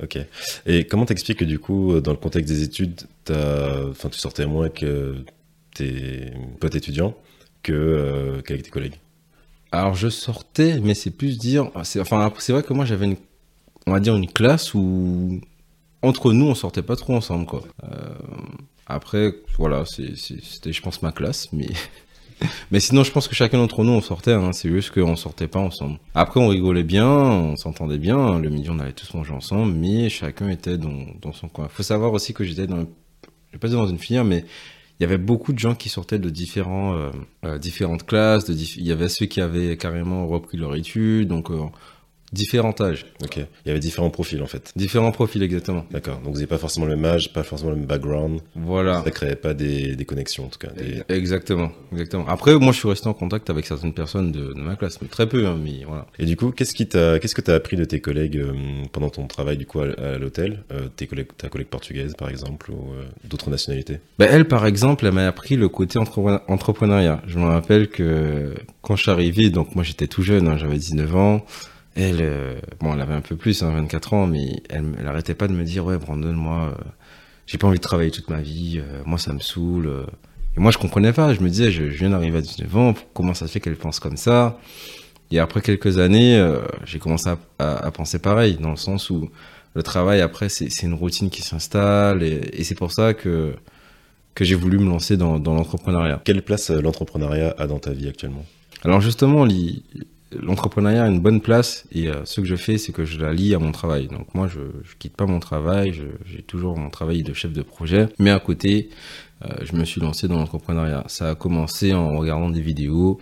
Ok. 0.01 0.17
Et 0.65 0.85
comment 0.85 1.05
t'expliques 1.05 1.39
que 1.39 1.45
du 1.45 1.59
coup, 1.59 1.99
dans 2.01 2.11
le 2.11 2.17
contexte 2.17 2.51
des 2.51 2.63
études, 2.63 3.01
enfin, 3.29 4.09
tu 4.09 4.17
sortais 4.17 4.45
moins 4.45 4.69
que 4.69 5.23
tes 5.73 6.31
potes 6.59 6.75
étudiants 6.75 7.15
euh, 7.69 8.41
qu'avec 8.41 8.63
tes 8.63 8.69
collègues? 8.69 8.99
Alors 9.71 9.95
je 9.95 10.09
sortais, 10.09 10.79
mais 10.79 10.93
c'est 10.93 11.11
plus 11.11 11.37
dire. 11.37 11.71
Enfin, 11.75 11.83
c'est 11.83 12.51
vrai 12.53 12.63
que 12.63 12.73
moi 12.73 12.85
j'avais 12.85 13.05
une, 13.05 13.17
on 13.87 13.91
va 13.91 13.99
dire 13.99 14.15
une 14.15 14.31
classe 14.31 14.73
où 14.73 15.39
entre 16.01 16.33
nous 16.33 16.45
on 16.45 16.55
sortait 16.55 16.83
pas 16.83 16.95
trop 16.95 17.15
ensemble 17.15 17.45
quoi. 17.45 17.63
Euh, 17.83 18.13
après, 18.85 19.33
voilà, 19.57 19.85
c'était 19.85 20.73
je 20.73 20.81
pense 20.81 21.01
ma 21.01 21.11
classe, 21.11 21.51
mais 21.53 21.69
mais 22.71 22.79
sinon, 22.79 23.03
je 23.03 23.11
pense 23.11 23.27
que 23.27 23.35
chacun 23.35 23.57
d'entre 23.57 23.83
nous, 23.83 23.91
on 23.91 24.01
sortait. 24.01 24.33
Hein. 24.33 24.51
C'est 24.53 24.69
juste 24.69 24.91
qu'on 24.91 25.15
sortait 25.15 25.47
pas 25.47 25.59
ensemble. 25.59 25.97
Après, 26.15 26.39
on 26.39 26.47
rigolait 26.47 26.83
bien, 26.83 27.07
on 27.07 27.55
s'entendait 27.55 27.97
bien. 27.97 28.39
Le 28.39 28.49
midi, 28.49 28.69
on 28.69 28.79
allait 28.79 28.93
tous 28.93 29.13
manger 29.13 29.33
ensemble, 29.33 29.73
mais 29.73 30.09
chacun 30.09 30.49
était 30.49 30.77
dans, 30.77 31.05
dans 31.21 31.33
son 31.33 31.47
coin. 31.47 31.67
Faut 31.69 31.83
savoir 31.83 32.13
aussi 32.13 32.33
que 32.33 32.43
j'étais 32.43 32.67
dans, 32.67 32.85
je 33.51 33.57
pas 33.57 33.67
dans 33.69 33.87
une 33.87 33.99
filière, 33.99 34.25
mais 34.25 34.45
il 34.99 35.03
y 35.03 35.05
avait 35.05 35.17
beaucoup 35.17 35.53
de 35.53 35.59
gens 35.59 35.75
qui 35.75 35.89
sortaient 35.89 36.19
de 36.19 36.29
différents, 36.29 36.95
euh, 36.95 37.11
euh 37.45 37.57
différentes 37.57 38.05
classes. 38.05 38.45
De 38.45 38.53
il 38.53 38.85
y 38.85 38.91
avait 38.91 39.09
ceux 39.09 39.25
qui 39.25 39.41
avaient 39.41 39.75
carrément 39.77 40.27
repris 40.27 40.57
leur 40.57 40.75
étude. 40.75 41.27
Donc, 41.27 41.49
euh, 41.49 41.63
différents 42.33 42.75
âges. 42.81 43.05
Ok. 43.23 43.37
Il 43.37 43.67
y 43.67 43.71
avait 43.71 43.79
différents 43.79 44.09
profils 44.09 44.41
en 44.41 44.47
fait. 44.47 44.71
Différents 44.75 45.11
profils 45.11 45.41
exactement. 45.41 45.85
D'accord. 45.91 46.15
Donc 46.17 46.33
vous 46.33 46.33
n'avez 46.33 46.47
pas 46.47 46.57
forcément 46.57 46.85
le 46.85 46.95
même 46.95 47.05
âge, 47.05 47.31
pas 47.31 47.43
forcément 47.43 47.71
le 47.71 47.77
même 47.77 47.85
background. 47.85 48.41
Voilà. 48.55 49.03
Ça 49.03 49.11
créait 49.11 49.35
pas 49.35 49.53
des, 49.53 49.95
des 49.95 50.05
connexions 50.05 50.45
en 50.45 50.49
tout 50.49 50.59
cas. 50.59 50.69
Exactement, 51.09 51.71
exactement. 51.91 52.27
Après, 52.27 52.55
moi, 52.55 52.71
je 52.71 52.79
suis 52.79 52.89
resté 52.89 53.07
en 53.07 53.13
contact 53.13 53.49
avec 53.49 53.65
certaines 53.65 53.93
personnes 53.93 54.31
de, 54.31 54.53
de 54.53 54.61
ma 54.61 54.75
classe, 54.75 55.01
mais 55.01 55.07
très 55.07 55.27
peu, 55.27 55.45
hein, 55.45 55.57
mais 55.61 55.83
voilà. 55.85 56.07
Et 56.19 56.25
du 56.25 56.35
coup, 56.35 56.51
qu'est-ce 56.51 56.73
qui 56.73 56.87
t'a, 56.87 57.19
qu'est-ce 57.19 57.35
que 57.35 57.41
t'as 57.41 57.55
appris 57.55 57.77
de 57.77 57.85
tes 57.85 57.99
collègues 57.99 58.37
euh, 58.37 58.53
pendant 58.91 59.09
ton 59.09 59.27
travail 59.27 59.57
du 59.57 59.65
coup 59.65 59.79
à, 59.79 60.17
l'hôtel, 60.17 60.63
euh, 60.71 60.87
tes 60.95 61.07
collègues, 61.07 61.27
ta 61.37 61.49
collègue 61.49 61.67
portugaise 61.67 62.13
par 62.17 62.29
exemple 62.29 62.71
ou 62.71 62.93
euh, 62.93 63.03
d'autres 63.25 63.49
nationalités? 63.49 63.99
Ben, 64.19 64.27
elle, 64.31 64.47
par 64.47 64.65
exemple, 64.65 65.05
elle 65.05 65.13
m'a 65.13 65.27
appris 65.27 65.55
le 65.55 65.69
côté 65.69 65.99
entrepreneuriat. 65.99 67.21
Je 67.27 67.39
me 67.39 67.45
rappelle 67.45 67.89
que 67.89 68.53
quand 68.81 68.95
je 68.95 69.03
suis 69.03 69.11
arrivé, 69.11 69.49
donc 69.49 69.75
moi 69.75 69.83
j'étais 69.83 70.07
tout 70.07 70.23
jeune, 70.23 70.47
hein, 70.47 70.57
j'avais 70.57 70.77
19 70.77 71.15
ans. 71.15 71.45
Elle, 71.95 72.21
euh, 72.21 72.55
bon, 72.79 72.93
elle 72.93 73.01
avait 73.01 73.13
un 73.13 73.21
peu 73.21 73.35
plus, 73.35 73.61
hein, 73.61 73.71
24 73.71 74.13
ans, 74.13 74.27
mais 74.27 74.63
elle, 74.69 74.85
elle 74.99 75.07
arrêtait 75.07 75.35
pas 75.35 75.47
de 75.47 75.53
me 75.53 75.63
dire, 75.63 75.85
ouais, 75.85 75.97
Brandon, 75.97 76.33
moi, 76.33 76.73
euh, 76.77 76.83
j'ai 77.45 77.57
pas 77.57 77.67
envie 77.67 77.77
de 77.77 77.83
travailler 77.83 78.11
toute 78.11 78.29
ma 78.29 78.41
vie, 78.41 78.79
euh, 78.79 79.01
moi, 79.05 79.19
ça 79.19 79.31
me 79.33 79.39
saoule. 79.39 80.05
Et 80.57 80.59
moi, 80.59 80.71
je 80.71 80.77
comprenais 80.77 81.13
pas. 81.13 81.33
Je 81.33 81.41
me 81.41 81.49
disais, 81.49 81.71
je, 81.71 81.89
je 81.89 81.97
viens 81.97 82.09
d'arriver 82.09 82.39
à 82.39 82.41
19 82.41 82.77
ans, 82.77 82.93
comment 83.13 83.33
ça 83.33 83.47
se 83.47 83.51
fait 83.53 83.59
qu'elle 83.59 83.75
pense 83.75 83.99
comme 83.99 84.17
ça? 84.17 84.59
Et 85.31 85.39
après 85.39 85.61
quelques 85.61 85.97
années, 85.97 86.39
j'ai 86.85 86.99
commencé 86.99 87.27
à, 87.29 87.37
à, 87.57 87.85
à, 87.87 87.91
penser 87.91 88.19
pareil, 88.19 88.57
dans 88.59 88.69
le 88.69 88.75
sens 88.75 89.09
où 89.09 89.29
le 89.73 89.81
travail, 89.83 90.21
après, 90.21 90.49
c'est 90.49 90.83
une 90.83 90.93
routine 90.93 91.31
qui 91.31 91.41
s'installe, 91.41 92.21
et, 92.21 92.51
et 92.53 92.63
c'est 92.63 92.75
pour 92.75 92.91
ça 92.91 93.13
que 93.13 93.55
que 94.35 94.45
j'ai 94.45 94.55
voulu 94.55 94.79
me 94.79 94.89
lancer 94.89 95.17
dans, 95.17 95.39
dans 95.39 95.53
l'entrepreneuriat. 95.53 96.21
Quelle 96.23 96.41
place 96.41 96.71
l'entrepreneuriat 96.71 97.55
a 97.57 97.67
dans 97.67 97.79
ta 97.79 97.91
vie 97.91 98.07
actuellement? 98.07 98.45
Alors 98.83 98.99
justement, 98.99 99.45
l'entrepreneuriat 100.41 101.03
a 101.03 101.07
une 101.07 101.19
bonne 101.19 101.41
place 101.41 101.85
et 101.91 102.07
euh, 102.07 102.25
ce 102.25 102.41
que 102.41 102.47
je 102.47 102.55
fais, 102.55 102.77
c'est 102.77 102.91
que 102.91 103.05
je 103.05 103.19
la 103.19 103.33
lie 103.33 103.53
à 103.53 103.59
mon 103.59 103.71
travail. 103.71 104.07
Donc 104.07 104.33
moi, 104.33 104.47
je, 104.47 104.59
je 104.83 104.95
quitte 104.97 105.15
pas 105.15 105.25
mon 105.25 105.39
travail, 105.39 105.93
j'ai 106.25 106.41
toujours 106.41 106.77
mon 106.77 106.89
travail 106.89 107.23
de 107.23 107.33
chef 107.33 107.53
de 107.53 107.61
projet, 107.61 108.07
mais 108.19 108.29
à 108.29 108.39
côté, 108.39 108.89
euh, 109.43 109.49
je 109.63 109.75
me 109.75 109.85
suis 109.85 110.01
lancé 110.01 110.27
dans 110.27 110.37
l'entrepreneuriat. 110.37 111.03
Ça 111.07 111.29
a 111.29 111.35
commencé 111.35 111.93
en 111.93 112.17
regardant 112.17 112.49
des 112.49 112.61
vidéos 112.61 113.19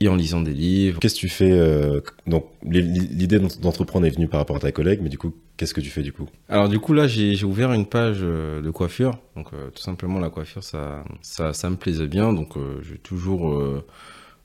et 0.00 0.08
en 0.08 0.16
lisant 0.16 0.40
des 0.40 0.54
livres. 0.54 0.98
Qu'est-ce 1.00 1.14
que 1.14 1.20
tu 1.20 1.28
fais 1.28 1.52
euh, 1.52 2.00
Donc 2.26 2.46
l'idée 2.62 3.38
d'entreprendre 3.38 4.06
est 4.06 4.10
venue 4.10 4.28
par 4.28 4.40
rapport 4.40 4.56
à 4.56 4.60
ta 4.60 4.72
collègue, 4.72 5.00
mais 5.02 5.10
du 5.10 5.18
coup, 5.18 5.34
qu'est-ce 5.56 5.74
que 5.74 5.80
tu 5.80 5.90
fais 5.90 6.02
du 6.02 6.12
coup? 6.12 6.28
Alors 6.48 6.68
du 6.68 6.78
coup 6.78 6.94
là, 6.94 7.06
j'ai 7.06 7.44
ouvert 7.44 7.72
une 7.72 7.86
page 7.86 8.20
de 8.20 8.70
coiffure. 8.70 9.18
Donc 9.36 9.50
tout 9.50 9.82
simplement 9.82 10.18
la 10.18 10.30
coiffure, 10.30 10.64
ça, 10.64 11.04
ça, 11.20 11.52
ça 11.52 11.68
me 11.68 11.76
plaisait 11.76 12.06
bien. 12.06 12.32
Donc 12.32 12.54
j'ai 12.82 12.96
toujours 12.96 13.82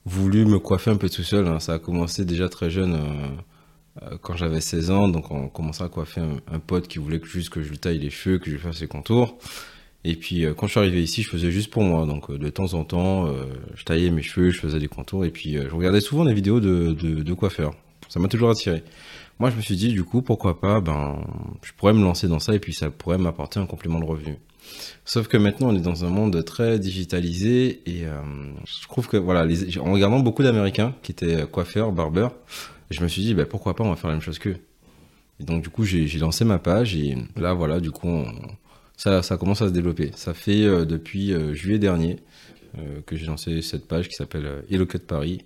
voulu 0.06 0.46
me 0.46 0.58
coiffer 0.58 0.90
un 0.90 0.96
peu 0.96 1.10
tout 1.10 1.24
seul. 1.24 1.46
Hein. 1.46 1.60
Ça 1.60 1.74
a 1.74 1.78
commencé 1.78 2.24
déjà 2.24 2.48
très 2.48 2.70
jeune, 2.70 2.94
euh, 2.94 4.02
euh, 4.02 4.16
quand 4.22 4.36
j'avais 4.36 4.60
16 4.60 4.90
ans. 4.90 5.08
Donc 5.08 5.30
on 5.30 5.48
commençait 5.48 5.84
à 5.84 5.88
coiffer 5.88 6.22
un, 6.22 6.58
pote 6.60 6.88
qui 6.88 6.98
voulait 6.98 7.20
juste 7.22 7.50
que 7.50 7.62
je 7.62 7.68
lui 7.68 7.78
taille 7.78 7.98
les 7.98 8.10
cheveux, 8.10 8.38
que 8.38 8.46
je 8.46 8.52
lui 8.52 8.58
fasse 8.58 8.78
ses 8.78 8.86
contours. 8.86 9.36
Et 10.04 10.14
puis 10.14 10.44
euh, 10.46 10.54
quand 10.54 10.68
je 10.68 10.72
suis 10.72 10.80
arrivé 10.80 11.02
ici, 11.02 11.22
je 11.22 11.28
faisais 11.28 11.50
juste 11.50 11.70
pour 11.70 11.82
moi. 11.82 12.06
Donc 12.06 12.30
de 12.30 12.48
temps 12.48 12.72
en 12.74 12.84
temps, 12.84 13.28
je 13.74 13.84
taillais 13.84 14.10
mes 14.10 14.22
cheveux, 14.22 14.50
je 14.50 14.60
faisais 14.60 14.78
des 14.78 14.88
contours. 14.88 15.24
Et 15.24 15.30
puis 15.30 15.54
je 15.54 15.74
regardais 15.74 16.00
souvent 16.00 16.24
des 16.24 16.34
vidéos 16.34 16.60
de, 16.60 16.92
de, 16.92 17.22
de 17.22 17.34
coiffeurs. 17.34 17.74
Ça 18.08 18.20
m'a 18.20 18.28
toujours 18.28 18.50
attiré. 18.50 18.84
Moi, 19.38 19.50
je 19.50 19.56
me 19.56 19.60
suis 19.60 19.76
dit, 19.76 19.88
du 19.88 20.02
coup, 20.02 20.22
pourquoi 20.22 20.60
pas, 20.60 20.80
ben, 20.80 21.20
je 21.62 21.72
pourrais 21.72 21.92
me 21.92 22.02
lancer 22.02 22.26
dans 22.26 22.38
ça 22.38 22.54
et 22.54 22.58
puis 22.58 22.72
ça 22.72 22.88
pourrait 22.88 23.18
m'apporter 23.18 23.60
un 23.60 23.66
complément 23.66 24.00
de 24.00 24.06
revenu. 24.06 24.38
Sauf 25.04 25.28
que 25.28 25.36
maintenant, 25.36 25.68
on 25.68 25.76
est 25.76 25.80
dans 25.80 26.04
un 26.04 26.08
monde 26.08 26.44
très 26.44 26.78
digitalisé 26.78 27.82
et 27.86 28.06
euh, 28.06 28.20
je 28.64 28.86
trouve 28.88 29.08
que, 29.08 29.16
voilà, 29.16 29.46
en 29.80 29.92
regardant 29.92 30.20
beaucoup 30.20 30.42
d'Américains 30.42 30.94
qui 31.02 31.12
étaient 31.12 31.46
coiffeurs, 31.46 31.92
barbeurs, 31.92 32.34
je 32.90 33.02
me 33.02 33.08
suis 33.08 33.22
dit, 33.22 33.34
ben, 33.34 33.46
pourquoi 33.46 33.74
pas, 33.74 33.84
on 33.84 33.90
va 33.90 33.96
faire 33.96 34.08
la 34.08 34.16
même 34.16 34.22
chose 34.22 34.38
qu'eux. 34.38 34.58
Et 35.40 35.44
donc, 35.44 35.62
du 35.62 35.68
coup, 35.68 35.84
j'ai 35.84 36.06
lancé 36.18 36.44
ma 36.44 36.58
page 36.58 36.96
et 36.96 37.16
là, 37.36 37.52
voilà, 37.52 37.80
du 37.80 37.90
coup, 37.90 38.24
ça, 38.96 39.22
commence 39.38 39.62
à 39.62 39.68
se 39.68 39.72
développer. 39.72 40.10
Ça 40.16 40.34
fait 40.34 40.64
euh, 40.64 40.84
depuis 40.84 41.32
euh, 41.32 41.54
juillet 41.54 41.78
dernier 41.78 42.18
euh, 42.78 43.00
que 43.06 43.16
j'ai 43.16 43.26
lancé 43.26 43.62
cette 43.62 43.86
page 43.86 44.08
qui 44.08 44.14
s'appelle 44.14 44.46
euh, 44.46 44.62
Hello 44.70 44.86
Cut 44.86 44.98
Paris. 44.98 45.42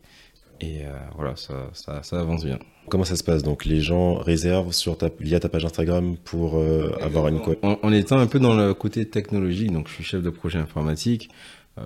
Et 0.60 0.84
euh, 0.84 0.90
voilà, 1.16 1.36
ça, 1.36 1.70
ça, 1.72 2.02
ça, 2.02 2.20
avance 2.20 2.44
bien. 2.44 2.58
Comment 2.88 3.04
ça 3.04 3.16
se 3.16 3.24
passe 3.24 3.42
Donc? 3.42 3.64
Les 3.64 3.80
gens 3.80 4.14
réservent 4.14 4.72
sur 4.72 4.98
ta, 4.98 5.08
via 5.18 5.40
ta 5.40 5.48
page 5.48 5.64
Instagram 5.64 6.16
pour 6.22 6.58
euh, 6.58 6.92
avoir 7.00 7.28
une 7.28 7.40
en, 7.62 7.78
en, 7.82 7.92
étant 7.92 8.18
un 8.18 8.26
peu 8.26 8.38
dans 8.38 8.54
le 8.54 8.74
côté 8.74 9.08
technologique, 9.08 9.72
donc 9.72 9.88
je 9.88 9.94
suis 9.94 10.04
chef 10.04 10.22
de 10.22 10.30
projet 10.30 10.58
informatique. 10.58 11.30
Euh, 11.78 11.82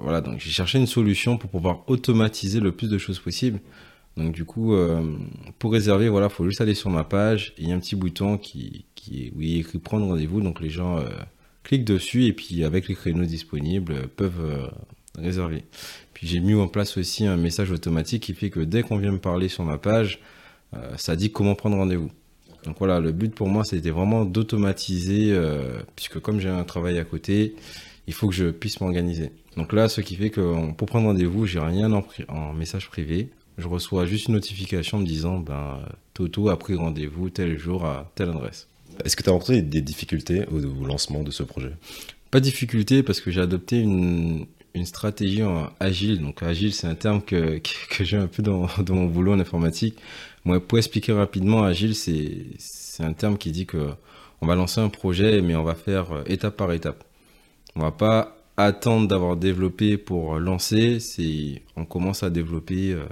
voilà, 0.00 0.20
donc 0.20 0.38
j'ai 0.38 0.50
cherché 0.50 0.78
une 0.78 0.86
solution 0.86 1.36
pour 1.36 1.50
pouvoir 1.50 1.82
automatiser 1.88 2.60
le 2.60 2.70
plus 2.70 2.88
de 2.88 2.98
choses 2.98 3.18
possible. 3.18 3.60
Donc 4.16 4.32
du 4.32 4.44
coup, 4.44 4.76
pour 5.58 5.72
réserver, 5.72 6.10
voilà, 6.10 6.28
faut 6.28 6.44
juste 6.44 6.60
aller 6.60 6.74
sur 6.74 6.90
ma 6.90 7.02
page. 7.02 7.54
Il 7.56 7.66
y 7.66 7.72
a 7.72 7.74
un 7.74 7.78
petit 7.78 7.96
bouton 7.96 8.36
qui, 8.36 8.84
qui 8.94 9.24
est, 9.24 9.32
où 9.34 9.40
il 9.40 9.56
est 9.56 9.60
écrit 9.60 9.78
prendre 9.78 10.06
rendez-vous. 10.06 10.42
Donc 10.42 10.60
les 10.60 10.68
gens 10.68 11.02
cliquent 11.62 11.86
dessus 11.86 12.26
et 12.26 12.34
puis 12.34 12.62
avec 12.62 12.88
les 12.88 12.94
créneaux 12.94 13.24
disponibles 13.24 14.08
peuvent 14.08 14.70
réserver. 15.16 15.64
J'ai 16.22 16.40
mis 16.40 16.54
en 16.54 16.68
place 16.68 16.96
aussi 16.96 17.26
un 17.26 17.36
message 17.36 17.70
automatique 17.70 18.22
qui 18.22 18.34
fait 18.34 18.50
que 18.50 18.60
dès 18.60 18.82
qu'on 18.82 18.96
vient 18.96 19.12
me 19.12 19.18
parler 19.18 19.48
sur 19.48 19.64
ma 19.64 19.76
page, 19.76 20.20
ça 20.96 21.16
dit 21.16 21.32
comment 21.32 21.54
prendre 21.54 21.76
rendez-vous. 21.76 22.10
Donc 22.64 22.76
voilà, 22.78 23.00
le 23.00 23.10
but 23.10 23.34
pour 23.34 23.48
moi, 23.48 23.64
c'était 23.64 23.90
vraiment 23.90 24.24
d'automatiser, 24.24 25.36
puisque 25.96 26.20
comme 26.20 26.38
j'ai 26.38 26.48
un 26.48 26.62
travail 26.62 26.98
à 27.00 27.04
côté, 27.04 27.56
il 28.06 28.14
faut 28.14 28.28
que 28.28 28.34
je 28.34 28.50
puisse 28.50 28.80
m'organiser. 28.80 29.30
Donc 29.56 29.72
là, 29.72 29.88
ce 29.88 30.00
qui 30.00 30.16
fait 30.16 30.30
que 30.30 30.72
pour 30.72 30.86
prendre 30.86 31.08
rendez-vous, 31.08 31.46
j'ai 31.46 31.58
rien 31.58 31.92
en, 31.92 32.04
en, 32.28 32.52
message 32.52 32.88
privé. 32.88 33.30
Je 33.58 33.68
reçois 33.68 34.06
juste 34.06 34.28
une 34.28 34.34
notification 34.34 34.98
me 34.98 35.06
disant 35.06 35.38
ben, 35.38 35.80
Toto 36.14 36.48
a 36.48 36.58
pris 36.58 36.74
rendez-vous 36.74 37.30
tel 37.30 37.58
jour 37.58 37.84
à 37.84 38.10
telle 38.14 38.30
adresse. 38.30 38.68
Est-ce 39.04 39.16
que 39.16 39.22
tu 39.22 39.28
as 39.28 39.32
rencontré 39.32 39.62
des 39.62 39.80
difficultés 39.80 40.44
au, 40.46 40.86
lancement 40.86 41.22
de 41.22 41.30
ce 41.30 41.42
projet? 41.42 41.72
Pas 42.30 42.40
de 42.40 42.44
difficultés 42.44 43.02
parce 43.02 43.20
que 43.20 43.30
j'ai 43.30 43.40
adopté 43.40 43.78
une, 43.78 44.46
une, 44.74 44.86
stratégie 44.86 45.42
en 45.42 45.70
agile. 45.80 46.20
Donc 46.20 46.42
agile, 46.42 46.72
c'est 46.72 46.86
un 46.86 46.94
terme 46.94 47.22
que, 47.22 47.60
que, 47.90 48.04
j'ai 48.04 48.16
un 48.16 48.26
peu 48.26 48.42
dans, 48.42 48.68
dans, 48.78 48.94
mon 48.94 49.06
boulot 49.06 49.32
en 49.32 49.40
informatique. 49.40 49.96
Moi, 50.44 50.60
pour 50.60 50.78
expliquer 50.78 51.12
rapidement, 51.12 51.62
agile, 51.62 51.94
c'est 51.94 53.04
un 53.04 53.12
terme 53.12 53.38
qui 53.38 53.52
dit 53.52 53.66
que 53.66 53.90
on 54.40 54.46
va 54.46 54.56
lancer 54.56 54.80
un 54.80 54.88
projet, 54.88 55.40
mais 55.40 55.54
on 55.54 55.62
va 55.62 55.76
faire 55.76 56.24
étape 56.26 56.56
par 56.56 56.72
étape. 56.72 57.04
On 57.76 57.80
va 57.80 57.92
pas 57.92 58.36
attendre 58.56 59.08
d'avoir 59.08 59.36
développé 59.36 59.96
pour 59.96 60.38
lancer, 60.38 61.00
c'est 61.00 61.62
on 61.76 61.84
commence 61.84 62.22
à 62.22 62.30
développer 62.30 62.92
euh, 62.92 63.04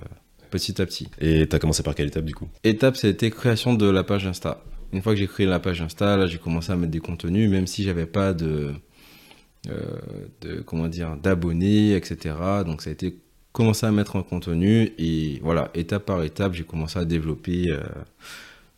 petit 0.51 0.81
à 0.81 0.87
petit. 0.87 1.09
Et 1.21 1.49
tu 1.49 1.57
as 1.57 1.59
commencé 1.59 1.83
par 1.83 1.95
quelle 1.95 2.09
étape 2.09 2.25
du 2.25 2.35
coup? 2.35 2.49
Étape, 2.65 2.97
c'était 2.97 3.31
création 3.31 3.75
de 3.75 3.89
la 3.89 4.05
page 4.05 4.27
Insta. 4.27 4.63
Une 4.93 5.03
fois 5.03 5.13
que 5.13 5.19
j'ai 5.19 5.29
créé 5.29 5.47
la 5.47 5.61
page 5.61 5.81
Insta, 5.81 6.17
là 6.17 6.27
j'ai 6.27 6.39
commencé 6.39 6.73
à 6.73 6.77
mettre 6.77 6.93
des 6.93 7.01
contenus, 7.01 7.49
même 7.49 7.67
si 7.67 7.85
j'avais 7.85 8.07
pas 8.07 8.33
de, 8.33 8.47
euh, 8.47 8.73
de 9.65 10.61
comment 10.61 10.89
dire 10.89 11.17
d'abonnés, 11.17 11.95
etc. 11.95 12.35
Donc 12.65 12.83
ça 12.83 12.91
a 12.91 12.93
été 12.93 13.17
commencer 13.53 13.87
à 13.87 13.91
mettre 13.93 14.17
un 14.17 14.23
contenu 14.23 14.93
et 14.99 15.39
voilà, 15.43 15.71
étape 15.75 16.07
par 16.07 16.23
étape, 16.23 16.55
j'ai 16.55 16.65
commencé 16.65 16.99
à 16.99 17.05
développer. 17.05 17.71
Euh, 17.71 17.81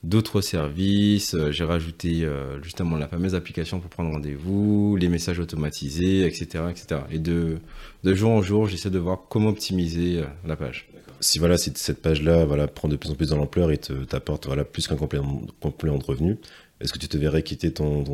d'autres 0.02 0.40
services. 0.40 1.34
Euh, 1.34 1.50
j'ai 1.50 1.64
rajouté 1.64 2.24
euh, 2.24 2.60
justement 2.62 2.96
la 2.96 3.08
fameuse 3.08 3.34
application 3.34 3.80
pour 3.80 3.90
prendre 3.90 4.10
rendez-vous, 4.10 4.96
les 4.96 5.08
messages 5.08 5.38
automatisés, 5.38 6.26
etc. 6.26 6.64
etc. 6.70 7.02
Et 7.10 7.18
de, 7.18 7.58
de 8.04 8.14
jour 8.14 8.30
en 8.30 8.42
jour, 8.42 8.66
j'essaie 8.66 8.90
de 8.90 8.98
voir 8.98 9.20
comment 9.28 9.50
optimiser 9.50 10.18
euh, 10.18 10.24
la 10.46 10.56
page. 10.56 10.88
Si 11.20 11.38
voilà, 11.38 11.56
si 11.56 11.72
cette 11.76 12.02
page-là 12.02 12.44
voilà, 12.44 12.66
prend 12.66 12.88
de 12.88 12.96
plus 12.96 13.10
en 13.10 13.14
plus 13.14 13.28
dans 13.28 13.36
l'ampleur 13.36 13.70
et 13.70 13.78
t'apporte 13.78 14.46
voilà, 14.46 14.64
plus 14.64 14.88
qu'un 14.88 14.96
complément, 14.96 15.42
complément 15.60 15.98
de 15.98 16.02
revenus, 16.02 16.38
est-ce 16.82 16.92
que 16.92 16.98
tu 16.98 17.08
te 17.08 17.16
verrais 17.16 17.42
quitter 17.42 17.72
ton, 17.72 18.04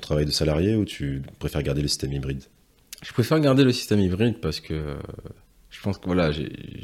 travail 0.00 0.26
de 0.26 0.30
salarié 0.30 0.74
ou 0.74 0.84
tu 0.84 1.22
préfères 1.38 1.62
garder 1.62 1.82
le 1.82 1.88
système 1.88 2.12
hybride? 2.12 2.42
Je 3.02 3.12
préfère 3.12 3.40
garder 3.40 3.64
le 3.64 3.72
système 3.72 4.00
hybride 4.00 4.40
parce 4.40 4.60
que 4.60 4.96
je 5.70 5.80
pense 5.80 5.96
que 5.98 6.06
voilà, 6.06 6.30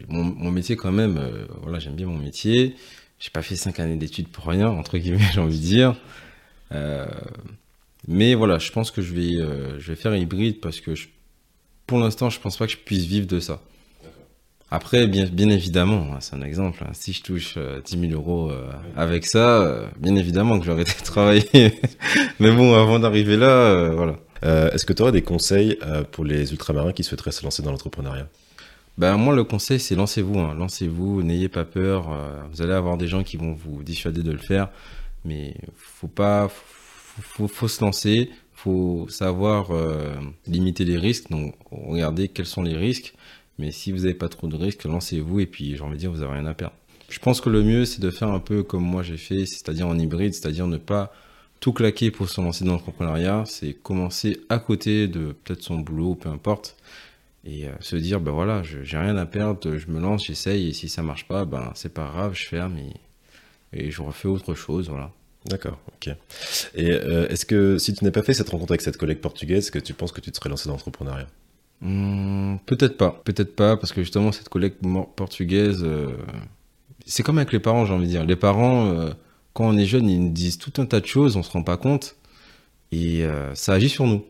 mon, 0.08 0.24
mon, 0.24 0.50
métier 0.50 0.76
quand 0.76 0.92
même, 0.92 1.20
voilà, 1.62 1.78
j'aime 1.78 1.94
bien 1.96 2.06
mon 2.06 2.16
métier 2.16 2.76
j'ai 3.18 3.30
pas 3.30 3.42
fait 3.42 3.56
cinq 3.56 3.80
années 3.80 3.96
d'études 3.96 4.28
pour 4.28 4.46
rien, 4.46 4.68
entre 4.68 4.98
guillemets, 4.98 5.24
j'ai 5.32 5.40
envie 5.40 5.58
de 5.58 5.64
dire. 5.64 5.96
Euh, 6.72 7.06
mais 8.08 8.34
voilà, 8.34 8.58
je 8.58 8.70
pense 8.72 8.90
que 8.90 9.02
je 9.02 9.14
vais, 9.14 9.36
euh, 9.36 9.78
je 9.78 9.88
vais 9.88 9.96
faire 9.96 10.14
hybride 10.14 10.60
parce 10.60 10.80
que 10.80 10.92
pour 11.86 11.98
l'instant, 11.98 12.30
je 12.30 12.40
pense 12.40 12.56
pas 12.56 12.66
que 12.66 12.72
je 12.72 12.78
puisse 12.78 13.04
vivre 13.04 13.26
de 13.26 13.40
ça. 13.40 13.62
Après, 14.70 15.06
bien, 15.06 15.26
bien 15.26 15.48
évidemment, 15.48 16.08
hein, 16.12 16.18
c'est 16.20 16.34
un 16.34 16.42
exemple, 16.42 16.82
hein, 16.84 16.90
si 16.92 17.12
je 17.12 17.22
touche 17.22 17.56
10 17.56 18.00
000 18.08 18.12
euros 18.12 18.50
euh, 18.50 18.68
avec 18.96 19.26
ça, 19.26 19.88
bien 19.98 20.16
évidemment 20.16 20.58
que 20.58 20.66
j'aurais 20.66 20.82
été 20.88 20.94
travailler. 21.04 21.80
mais 22.40 22.50
bon, 22.50 22.74
avant 22.74 22.98
d'arriver 22.98 23.36
là, 23.36 23.90
voilà. 23.90 24.16
Est-ce 24.42 24.84
que 24.84 24.92
tu 24.92 25.02
aurais 25.02 25.12
des 25.12 25.22
conseils 25.22 25.78
pour 26.12 26.24
les 26.24 26.52
ultramarins 26.52 26.92
qui 26.92 27.02
souhaiteraient 27.02 27.32
se 27.32 27.42
lancer 27.42 27.62
dans 27.62 27.72
l'entrepreneuriat? 27.72 28.28
Ben, 28.98 29.18
moi, 29.18 29.34
le 29.34 29.44
conseil, 29.44 29.78
c'est 29.78 29.94
lancez-vous. 29.94 30.38
Hein. 30.38 30.54
Lancez-vous, 30.54 31.22
n'ayez 31.22 31.48
pas 31.50 31.64
peur. 31.64 32.10
Euh, 32.10 32.40
vous 32.50 32.62
allez 32.62 32.72
avoir 32.72 32.96
des 32.96 33.08
gens 33.08 33.22
qui 33.22 33.36
vont 33.36 33.52
vous 33.52 33.82
dissuader 33.82 34.22
de 34.22 34.32
le 34.32 34.38
faire. 34.38 34.70
Mais 35.24 35.54
faut 35.76 36.08
pas, 36.08 36.48
faut, 36.48 37.46
faut, 37.48 37.68
se 37.68 37.84
lancer. 37.84 38.30
faut 38.54 39.06
savoir 39.10 39.70
euh, 39.70 40.14
limiter 40.46 40.84
les 40.84 40.96
risques. 40.96 41.30
Donc, 41.30 41.54
regardez 41.70 42.28
quels 42.28 42.46
sont 42.46 42.62
les 42.62 42.76
risques. 42.76 43.14
Mais 43.58 43.70
si 43.70 43.92
vous 43.92 43.98
n'avez 43.98 44.14
pas 44.14 44.28
trop 44.28 44.46
de 44.48 44.56
risques, 44.56 44.84
lancez-vous. 44.84 45.40
Et 45.40 45.46
puis, 45.46 45.76
j'ai 45.76 45.82
envie 45.82 45.94
de 45.94 46.00
dire, 46.00 46.10
vous 46.10 46.20
n'avez 46.20 46.34
rien 46.34 46.46
à 46.46 46.54
perdre. 46.54 46.74
Je 47.08 47.18
pense 47.18 47.40
que 47.40 47.48
le 47.48 47.62
mieux, 47.62 47.84
c'est 47.84 48.00
de 48.00 48.10
faire 48.10 48.28
un 48.28 48.40
peu 48.40 48.62
comme 48.62 48.82
moi 48.82 49.02
j'ai 49.02 49.16
fait, 49.16 49.46
c'est-à-dire 49.46 49.86
en 49.86 49.96
hybride, 49.98 50.34
c'est-à-dire 50.34 50.66
ne 50.66 50.76
pas 50.76 51.12
tout 51.60 51.72
claquer 51.72 52.10
pour 52.10 52.28
se 52.28 52.40
lancer 52.40 52.64
dans 52.64 52.72
l'entrepreneuriat. 52.72 53.44
C'est 53.46 53.74
commencer 53.74 54.40
à 54.48 54.58
côté 54.58 55.06
de 55.06 55.32
peut-être 55.44 55.62
son 55.62 55.78
boulot, 55.78 56.16
peu 56.16 56.28
importe 56.28 56.76
et 57.44 57.68
euh, 57.68 57.72
se 57.80 57.94
dire 57.94 58.20
ben 58.20 58.32
voilà 58.32 58.62
j'ai 58.64 58.98
rien 58.98 59.16
à 59.16 59.24
perdre 59.24 59.76
je 59.76 59.86
me 59.86 60.00
lance 60.00 60.26
j'essaye 60.26 60.68
et 60.68 60.72
si 60.72 60.88
ça 60.88 61.02
marche 61.02 61.28
pas 61.28 61.44
ben 61.44 61.70
c'est 61.76 61.94
pas 61.94 62.08
grave 62.08 62.34
je 62.34 62.44
ferme 62.44 62.76
et, 62.76 62.92
et 63.72 63.90
je 63.92 64.02
refais 64.02 64.26
autre 64.26 64.54
chose 64.54 64.88
voilà 64.88 65.12
D'accord, 65.48 65.78
ok. 65.94 66.12
Et 66.74 66.90
euh, 66.90 67.28
est-ce 67.28 67.46
que 67.46 67.78
si 67.78 67.94
tu 67.94 68.02
n'avais 68.02 68.12
pas 68.12 68.22
fait 68.22 68.34
cette 68.34 68.48
rencontre 68.48 68.72
avec 68.72 68.80
cette 68.80 68.96
collègue 68.96 69.20
portugaise, 69.20 69.70
que 69.70 69.78
tu 69.78 69.94
penses 69.94 70.12
que 70.12 70.20
tu 70.20 70.32
te 70.32 70.36
serais 70.36 70.50
lancé 70.50 70.68
dans 70.68 70.72
l'entrepreneuriat? 70.72 71.28
Hmm, 71.80 72.56
Peut-être 72.66 72.96
pas, 72.96 73.20
peut-être 73.24 73.54
pas, 73.56 73.76
parce 73.76 73.92
que 73.92 74.02
justement 74.02 74.32
cette 74.32 74.48
collègue 74.48 74.74
portugaise, 75.16 75.82
euh, 75.84 76.16
c'est 77.06 77.22
comme 77.22 77.38
avec 77.38 77.52
les 77.52 77.60
parents, 77.60 77.86
j'ai 77.86 77.92
envie 77.94 78.06
de 78.06 78.10
dire. 78.10 78.24
Les 78.24 78.36
parents, 78.36 78.92
quand 79.52 79.66
on 79.66 79.76
est 79.76 79.86
jeune, 79.86 80.08
ils 80.08 80.20
nous 80.20 80.32
disent 80.32 80.58
tout 80.58 80.72
un 80.78 80.86
tas 80.86 81.00
de 81.00 81.06
choses, 81.06 81.36
on 81.36 81.42
se 81.42 81.50
rend 81.50 81.62
pas 81.62 81.76
compte, 81.76 82.16
et 82.92 83.24
ça 83.54 83.74
agit 83.74 83.88
sur 83.88 84.06
nous 84.06 84.24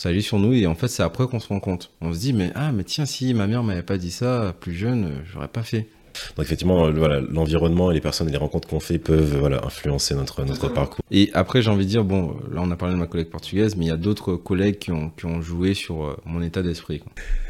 ça 0.00 0.08
agit 0.08 0.22
sur 0.22 0.38
nous 0.38 0.54
et 0.54 0.66
en 0.66 0.74
fait 0.74 0.88
c'est 0.88 1.02
après 1.02 1.26
qu'on 1.26 1.40
se 1.40 1.48
rend 1.48 1.60
compte. 1.60 1.90
On 2.00 2.14
se 2.14 2.18
dit 2.20 2.32
mais 2.32 2.52
ah 2.54 2.72
mais 2.72 2.84
tiens 2.84 3.04
si 3.04 3.34
ma 3.34 3.46
mère 3.46 3.62
m'avait 3.62 3.82
pas 3.82 3.98
dit 3.98 4.10
ça 4.10 4.54
plus 4.58 4.72
jeune, 4.72 5.22
j'aurais 5.30 5.48
pas 5.48 5.62
fait. 5.62 5.88
Donc 6.36 6.44
effectivement, 6.44 6.90
voilà, 6.90 7.20
l'environnement 7.20 7.90
et 7.90 7.94
les 7.94 8.00
personnes 8.00 8.28
et 8.28 8.32
les 8.32 8.38
rencontres 8.38 8.68
qu'on 8.68 8.80
fait 8.80 8.98
peuvent 8.98 9.36
voilà, 9.38 9.64
influencer 9.64 10.14
notre, 10.14 10.44
notre 10.44 10.68
parcours. 10.68 11.04
Et 11.10 11.30
après, 11.34 11.62
j'ai 11.62 11.70
envie 11.70 11.84
de 11.84 11.90
dire, 11.90 12.04
bon, 12.04 12.36
là 12.52 12.60
on 12.62 12.70
a 12.70 12.76
parlé 12.76 12.94
de 12.94 13.00
ma 13.00 13.06
collègue 13.06 13.30
portugaise, 13.30 13.76
mais 13.76 13.86
il 13.86 13.88
y 13.88 13.92
a 13.92 13.96
d'autres 13.96 14.34
collègues 14.36 14.78
qui 14.78 14.92
ont, 14.92 15.10
qui 15.10 15.26
ont 15.26 15.40
joué 15.40 15.74
sur 15.74 16.04
euh, 16.04 16.16
mon 16.24 16.42
état 16.42 16.62
d'esprit. 16.62 17.02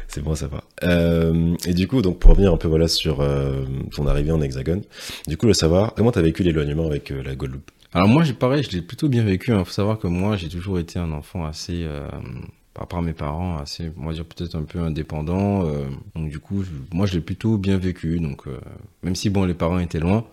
C'est 0.07 0.21
bon 0.21 0.33
à 0.33 0.35
savoir. 0.35 0.63
Euh, 0.83 1.55
et 1.65 1.73
du 1.73 1.87
coup, 1.87 2.01
donc 2.01 2.19
pour 2.19 2.31
revenir 2.31 2.53
un 2.53 2.57
peu 2.57 2.67
voilà, 2.67 2.87
sur 2.87 3.21
euh, 3.21 3.63
ton 3.95 4.07
arrivée 4.07 4.31
en 4.31 4.41
Hexagone, 4.41 4.81
du 5.27 5.37
coup, 5.37 5.47
le 5.47 5.53
savoir, 5.53 5.93
comment 5.93 6.11
tu 6.11 6.19
as 6.19 6.21
vécu 6.21 6.43
l'éloignement 6.43 6.85
avec 6.85 7.11
la 7.11 7.35
Guadeloupe? 7.35 7.71
Alors 7.93 8.07
moi, 8.07 8.23
j'ai 8.23 8.33
pareil, 8.33 8.63
je 8.63 8.71
l'ai 8.71 8.81
plutôt 8.81 9.09
bien 9.09 9.23
vécu. 9.23 9.51
Il 9.51 9.53
hein. 9.55 9.65
faut 9.65 9.71
savoir 9.71 9.99
que 9.99 10.07
moi, 10.07 10.37
j'ai 10.37 10.47
toujours 10.47 10.79
été 10.79 10.97
un 10.97 11.11
enfant 11.11 11.45
assez, 11.45 11.83
euh, 11.83 12.07
par 12.73 12.83
rapport 12.83 12.99
à 12.99 13.01
mes 13.01 13.13
parents, 13.13 13.57
assez, 13.57 13.91
on 13.97 14.05
va 14.05 14.13
dire 14.13 14.25
peut-être 14.25 14.55
un 14.55 14.63
peu 14.63 14.79
indépendant. 14.79 15.65
Euh, 15.65 15.87
donc 16.15 16.29
du 16.29 16.39
coup, 16.39 16.63
moi, 16.93 17.05
je 17.05 17.15
l'ai 17.15 17.21
plutôt 17.21 17.57
bien 17.57 17.77
vécu. 17.77 18.19
Donc 18.19 18.47
euh, 18.47 18.59
même 19.03 19.15
si 19.15 19.29
bon, 19.29 19.45
les 19.45 19.53
parents 19.53 19.79
étaient 19.79 19.99
loin, 19.99 20.25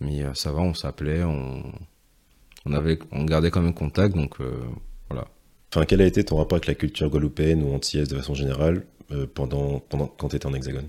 mais 0.00 0.22
ça 0.34 0.52
va, 0.52 0.60
on 0.60 0.74
s'appelait, 0.74 1.22
on, 1.24 1.62
on 2.66 2.72
avait, 2.72 2.98
on 3.12 3.24
gardait 3.24 3.50
quand 3.50 3.62
même 3.62 3.74
contact. 3.74 4.16
Donc 4.16 4.38
voilà. 5.08 5.28
Enfin, 5.72 5.84
quel 5.86 6.00
a 6.00 6.06
été 6.06 6.24
ton 6.24 6.36
rapport 6.36 6.56
avec 6.56 6.66
la 6.66 6.74
culture 6.74 7.10
guadeloupéenne 7.10 7.62
ou 7.62 7.74
antillaise 7.74 8.08
de 8.08 8.16
façon 8.16 8.34
générale 8.34 8.84
pendant, 9.34 9.80
pendant 9.80 10.06
quand 10.06 10.28
tu 10.28 10.36
étais 10.36 10.46
en 10.46 10.54
Hexagone? 10.54 10.88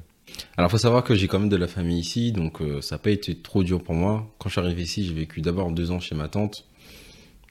Alors, 0.57 0.71
faut 0.71 0.77
savoir 0.77 1.03
que 1.03 1.15
j'ai 1.15 1.27
quand 1.27 1.39
même 1.39 1.49
de 1.49 1.55
la 1.55 1.67
famille 1.67 1.99
ici, 1.99 2.31
donc 2.31 2.61
euh, 2.61 2.81
ça 2.81 2.95
n'a 2.95 2.99
pas 2.99 3.11
été 3.11 3.35
trop 3.35 3.63
dur 3.63 3.83
pour 3.83 3.95
moi. 3.95 4.27
Quand 4.37 4.49
je 4.49 4.53
suis 4.53 4.61
arrivé 4.61 4.83
ici, 4.83 5.05
j'ai 5.05 5.13
vécu 5.13 5.41
d'abord 5.41 5.71
deux 5.71 5.91
ans 5.91 5.99
chez 5.99 6.15
ma 6.15 6.27
tante. 6.27 6.65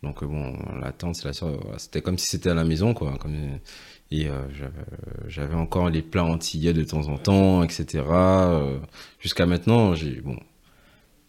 Donc, 0.05 0.23
euh, 0.23 0.27
bon, 0.27 0.57
la 0.81 0.93
tante, 0.93 1.17
c'est 1.17 1.25
la 1.25 1.33
soeur, 1.33 1.59
c'était 1.79 2.03
comme 2.03 2.19
si 2.19 2.27
c'était 2.27 2.51
à 2.51 2.55
la 2.55 2.65
maison, 2.65 2.95
quoi. 2.95 3.17
Comme, 3.19 3.35
et 4.11 4.29
euh, 4.29 4.43
j'avais 5.27 5.55
encore 5.55 5.91
les 5.91 6.03
plats 6.03 6.25
antillais 6.25 6.73
de 6.73 6.85
temps 6.85 7.09
en 7.09 7.19
temps, 7.19 7.63
etc. 7.65 8.05
Jusqu'à 9.19 9.47
maintenant, 9.47 9.95
j'ai, 9.95 10.21
bon, 10.21 10.39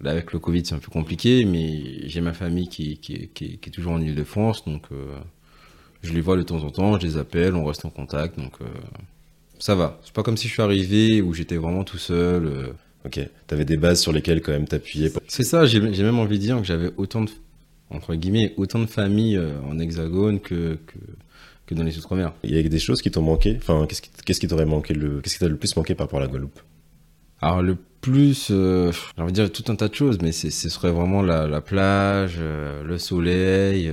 là, 0.01 0.11
avec 0.11 0.33
le 0.33 0.39
Covid, 0.39 0.65
c'est 0.65 0.75
un 0.75 0.79
peu 0.79 0.91
compliqué, 0.91 1.45
mais 1.45 2.07
j'ai 2.07 2.21
ma 2.21 2.33
famille 2.33 2.67
qui, 2.67 2.97
qui, 2.99 3.29
qui, 3.29 3.57
qui, 3.57 3.69
est 3.69 3.71
toujours 3.71 3.93
en 3.93 4.01
Ile-de-France, 4.01 4.65
donc 4.65 4.83
je 6.03 6.13
les 6.13 6.21
vois 6.21 6.37
de 6.37 6.43
temps 6.43 6.63
en 6.63 6.69
temps, 6.69 6.99
je 6.99 7.07
les 7.07 7.17
appelle, 7.17 7.55
on 7.55 7.65
reste 7.65 7.85
en 7.85 7.89
contact, 7.89 8.37
donc 8.37 8.59
ça 9.59 9.75
va. 9.75 9.99
C'est 10.03 10.13
pas 10.13 10.23
comme 10.23 10.37
si 10.37 10.47
je 10.47 10.53
suis 10.53 10.61
arrivé 10.61 11.21
où 11.21 11.33
j'étais 11.33 11.57
vraiment 11.57 11.83
tout 11.83 11.97
seul. 11.97 12.45
Euh. 12.45 12.73
Ok, 13.05 13.19
t'avais 13.45 13.65
des 13.65 13.77
bases 13.77 14.01
sur 14.01 14.11
lesquelles 14.11 14.41
quand 14.41 14.51
même 14.51 14.67
t'appuyais. 14.67 15.11
C'est 15.27 15.43
ça, 15.43 15.65
j'ai 15.65 15.79
même 15.79 16.17
envie 16.17 16.39
de 16.39 16.43
dire 16.43 16.57
que 16.57 16.63
j'avais 16.63 16.91
autant 16.97 17.21
de, 17.21 17.29
entre 17.95 18.15
guillemets, 18.15 18.53
autant 18.57 18.79
de 18.79 18.85
familles 18.85 19.37
euh, 19.37 19.59
en 19.69 19.79
hexagone 19.79 20.39
que, 20.39 20.77
que, 21.65 21.73
dans 21.73 21.83
les 21.83 21.97
Outre-mer. 21.97 22.33
Il 22.43 22.55
y 22.55 22.59
a 22.59 22.63
des 22.63 22.79
choses 22.79 23.01
qui 23.01 23.09
t'ont 23.09 23.21
manqué? 23.21 23.57
Enfin, 23.57 23.85
qu'est-ce 23.87 24.01
qui, 24.01 24.09
qu'est-ce 24.25 24.39
qui 24.39 24.47
t'aurait 24.47 24.65
manqué 24.65 24.93
le, 24.93 25.21
qu'est-ce 25.21 25.35
qui 25.35 25.39
t'a 25.39 25.47
le 25.47 25.57
plus 25.57 25.75
manqué 25.75 25.95
par 25.95 26.07
rapport 26.07 26.19
à 26.19 26.23
la 26.23 26.27
Guadeloupe? 26.27 26.59
Alors, 27.41 27.61
le 27.61 27.75
plus, 28.01 28.49
euh, 28.51 28.91
j'ai 28.91 29.21
envie 29.21 29.33
de 29.33 29.41
dire 29.41 29.51
tout 29.51 29.69
un 29.71 29.75
tas 29.75 29.87
de 29.87 29.95
choses, 29.95 30.19
mais 30.21 30.31
ce 30.31 30.69
serait 30.69 30.91
vraiment 30.91 31.21
la, 31.21 31.61
plage, 31.61 32.39
le 32.39 32.97
soleil, 32.97 33.91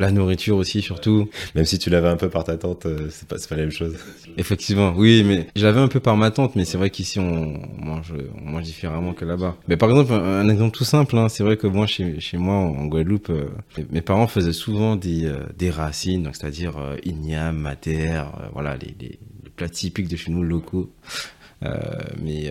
La 0.00 0.10
nourriture 0.10 0.56
aussi, 0.56 0.80
surtout. 0.80 1.28
Même 1.54 1.66
si 1.66 1.78
tu 1.78 1.90
l'avais 1.90 2.08
un 2.08 2.16
peu 2.16 2.30
par 2.30 2.44
ta 2.44 2.56
tante, 2.56 2.86
euh, 2.86 3.08
c'est 3.10 3.28
pas, 3.28 3.36
pas 3.36 3.54
la 3.54 3.62
même 3.62 3.70
chose. 3.70 3.94
Effectivement, 4.38 4.94
oui, 4.96 5.22
mais 5.26 5.46
je 5.54 5.66
l'avais 5.66 5.80
un 5.80 5.88
peu 5.88 6.00
par 6.00 6.16
ma 6.16 6.30
tante, 6.30 6.56
mais 6.56 6.64
c'est 6.64 6.78
vrai 6.78 6.88
qu'ici 6.88 7.18
on 7.20 7.60
mange, 7.78 8.14
on 8.42 8.50
mange 8.50 8.62
différemment 8.62 9.12
que 9.12 9.26
là-bas. 9.26 9.58
Mais 9.68 9.76
par 9.76 9.90
exemple, 9.90 10.14
un, 10.14 10.48
exemple 10.48 10.74
tout 10.74 10.84
simple, 10.84 11.18
hein, 11.18 11.28
c'est 11.28 11.44
vrai 11.44 11.58
que 11.58 11.66
moi, 11.66 11.86
chez, 11.86 12.18
chez 12.18 12.38
moi, 12.38 12.54
en 12.54 12.86
Guadeloupe, 12.86 13.28
euh, 13.28 13.50
mes 13.90 14.00
parents 14.00 14.26
faisaient 14.26 14.54
souvent 14.54 14.96
des, 14.96 15.26
euh, 15.26 15.40
des 15.54 15.68
racines, 15.68 16.22
donc 16.22 16.34
c'est-à-dire 16.34 16.78
euh, 16.78 16.96
igname, 17.04 17.58
mater, 17.58 18.22
voilà, 18.54 18.78
les, 18.78 18.94
les, 18.98 19.18
les, 19.44 19.50
plats 19.54 19.68
typiques 19.68 20.08
de 20.08 20.16
chez 20.16 20.32
nous 20.32 20.42
locaux. 20.42 20.90
mais 21.60 22.50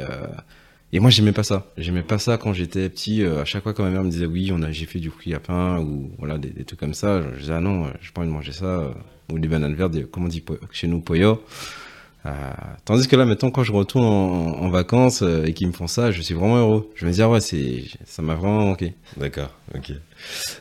et 0.92 1.00
moi, 1.00 1.12
j'aimais 1.12 1.32
pas 1.32 1.44
ça. 1.44 1.72
J'aimais 1.78 2.02
pas 2.02 2.18
ça 2.18 2.38
quand 2.38 2.54
j'étais 2.54 2.90
petit. 2.90 3.22
Euh, 3.22 3.42
à 3.42 3.46
chaque 3.46 3.64
fois, 3.64 3.74
quand 3.74 3.84
ma 3.84 3.92
mère 3.92 4.04
me 4.04 4.10
disait 4.10 4.26
oui, 4.26 4.52
on 4.54 4.62
a, 4.64 4.72
j'ai 4.72 4.86
fait 4.86 5.00
du 5.00 5.10
fruit 5.10 5.34
à 5.34 5.40
pain 5.40 5.80
ou 5.80 6.12
voilà 6.18 6.38
des, 6.38 6.50
des, 6.50 6.66
trucs 6.66 6.80
comme 6.80 6.96
ça, 6.96 7.22
je 7.36 7.40
disais 7.42 7.54
ah 7.54 7.62
non, 7.62 7.86
euh, 7.86 7.90
j'ai 8.02 8.12
pas 8.12 8.22
envie 8.22 8.30
de 8.30 8.34
manger 8.34 8.52
ça. 8.52 8.66
Euh, 8.66 8.92
ou 9.32 9.38
des 9.38 9.48
bananes 9.48 9.76
vertes, 9.76 10.06
comme 10.10 10.26
on 10.26 10.28
dit 10.28 10.44
chez 10.72 10.88
nous, 10.88 11.02
poyo. 11.02 11.44
Euh, 12.26 12.32
tandis 12.84 13.08
que 13.08 13.16
là, 13.16 13.24
maintenant, 13.24 13.50
quand 13.50 13.64
je 13.64 13.72
retourne 13.72 14.04
en, 14.04 14.62
en 14.62 14.70
vacances 14.70 15.22
euh, 15.22 15.46
et 15.46 15.54
qu'ils 15.54 15.68
me 15.68 15.72
font 15.72 15.88
ça, 15.88 16.12
je 16.12 16.22
suis 16.22 16.34
vraiment 16.34 16.58
heureux. 16.58 16.90
Je 16.96 17.06
me 17.06 17.12
dis, 17.12 17.22
ah 17.22 17.30
ouais, 17.30 17.40
c'est, 17.40 17.84
ça 18.06 18.22
m'a 18.22 18.36
vraiment 18.36 18.66
manqué. 18.66 18.94
D'accord, 19.16 19.52
ok. 19.74 19.94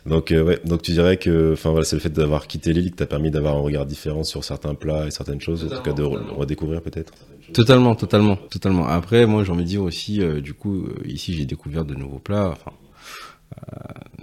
Donc, 0.06 0.30
euh, 0.30 0.44
ouais, 0.44 0.60
donc 0.64 0.82
tu 0.82 0.92
dirais 0.92 1.16
que, 1.16 1.52
enfin 1.54 1.70
voilà, 1.70 1.84
c'est 1.84 1.96
le 1.96 2.00
fait 2.00 2.12
d'avoir 2.12 2.46
quitté 2.46 2.72
l'île 2.72 2.90
qui 2.90 2.96
t'a 2.96 3.06
permis 3.06 3.32
d'avoir 3.32 3.56
un 3.56 3.60
regard 3.60 3.86
différent 3.86 4.22
sur 4.22 4.44
certains 4.44 4.74
plats 4.76 5.06
et 5.06 5.10
certaines 5.10 5.40
choses, 5.40 5.62
totalement, 5.62 5.78
en 5.78 5.82
tout 5.82 5.90
cas 5.90 5.92
de 5.94 6.02
re 6.04 6.38
redécouvrir 6.38 6.80
peut-être? 6.80 7.12
Totalement, 7.52 7.94
totalement, 7.96 8.36
totalement. 8.36 8.86
Après, 8.86 9.26
moi, 9.26 9.42
j'ai 9.42 9.50
envie 9.50 9.64
de 9.64 9.68
dire 9.68 9.82
aussi, 9.82 10.22
euh, 10.22 10.40
du 10.40 10.54
coup, 10.54 10.86
ici, 11.06 11.34
j'ai 11.34 11.44
découvert 11.44 11.84
de 11.84 11.94
nouveaux 11.94 12.20
plats. 12.20 12.50
Enfin, 12.50 12.72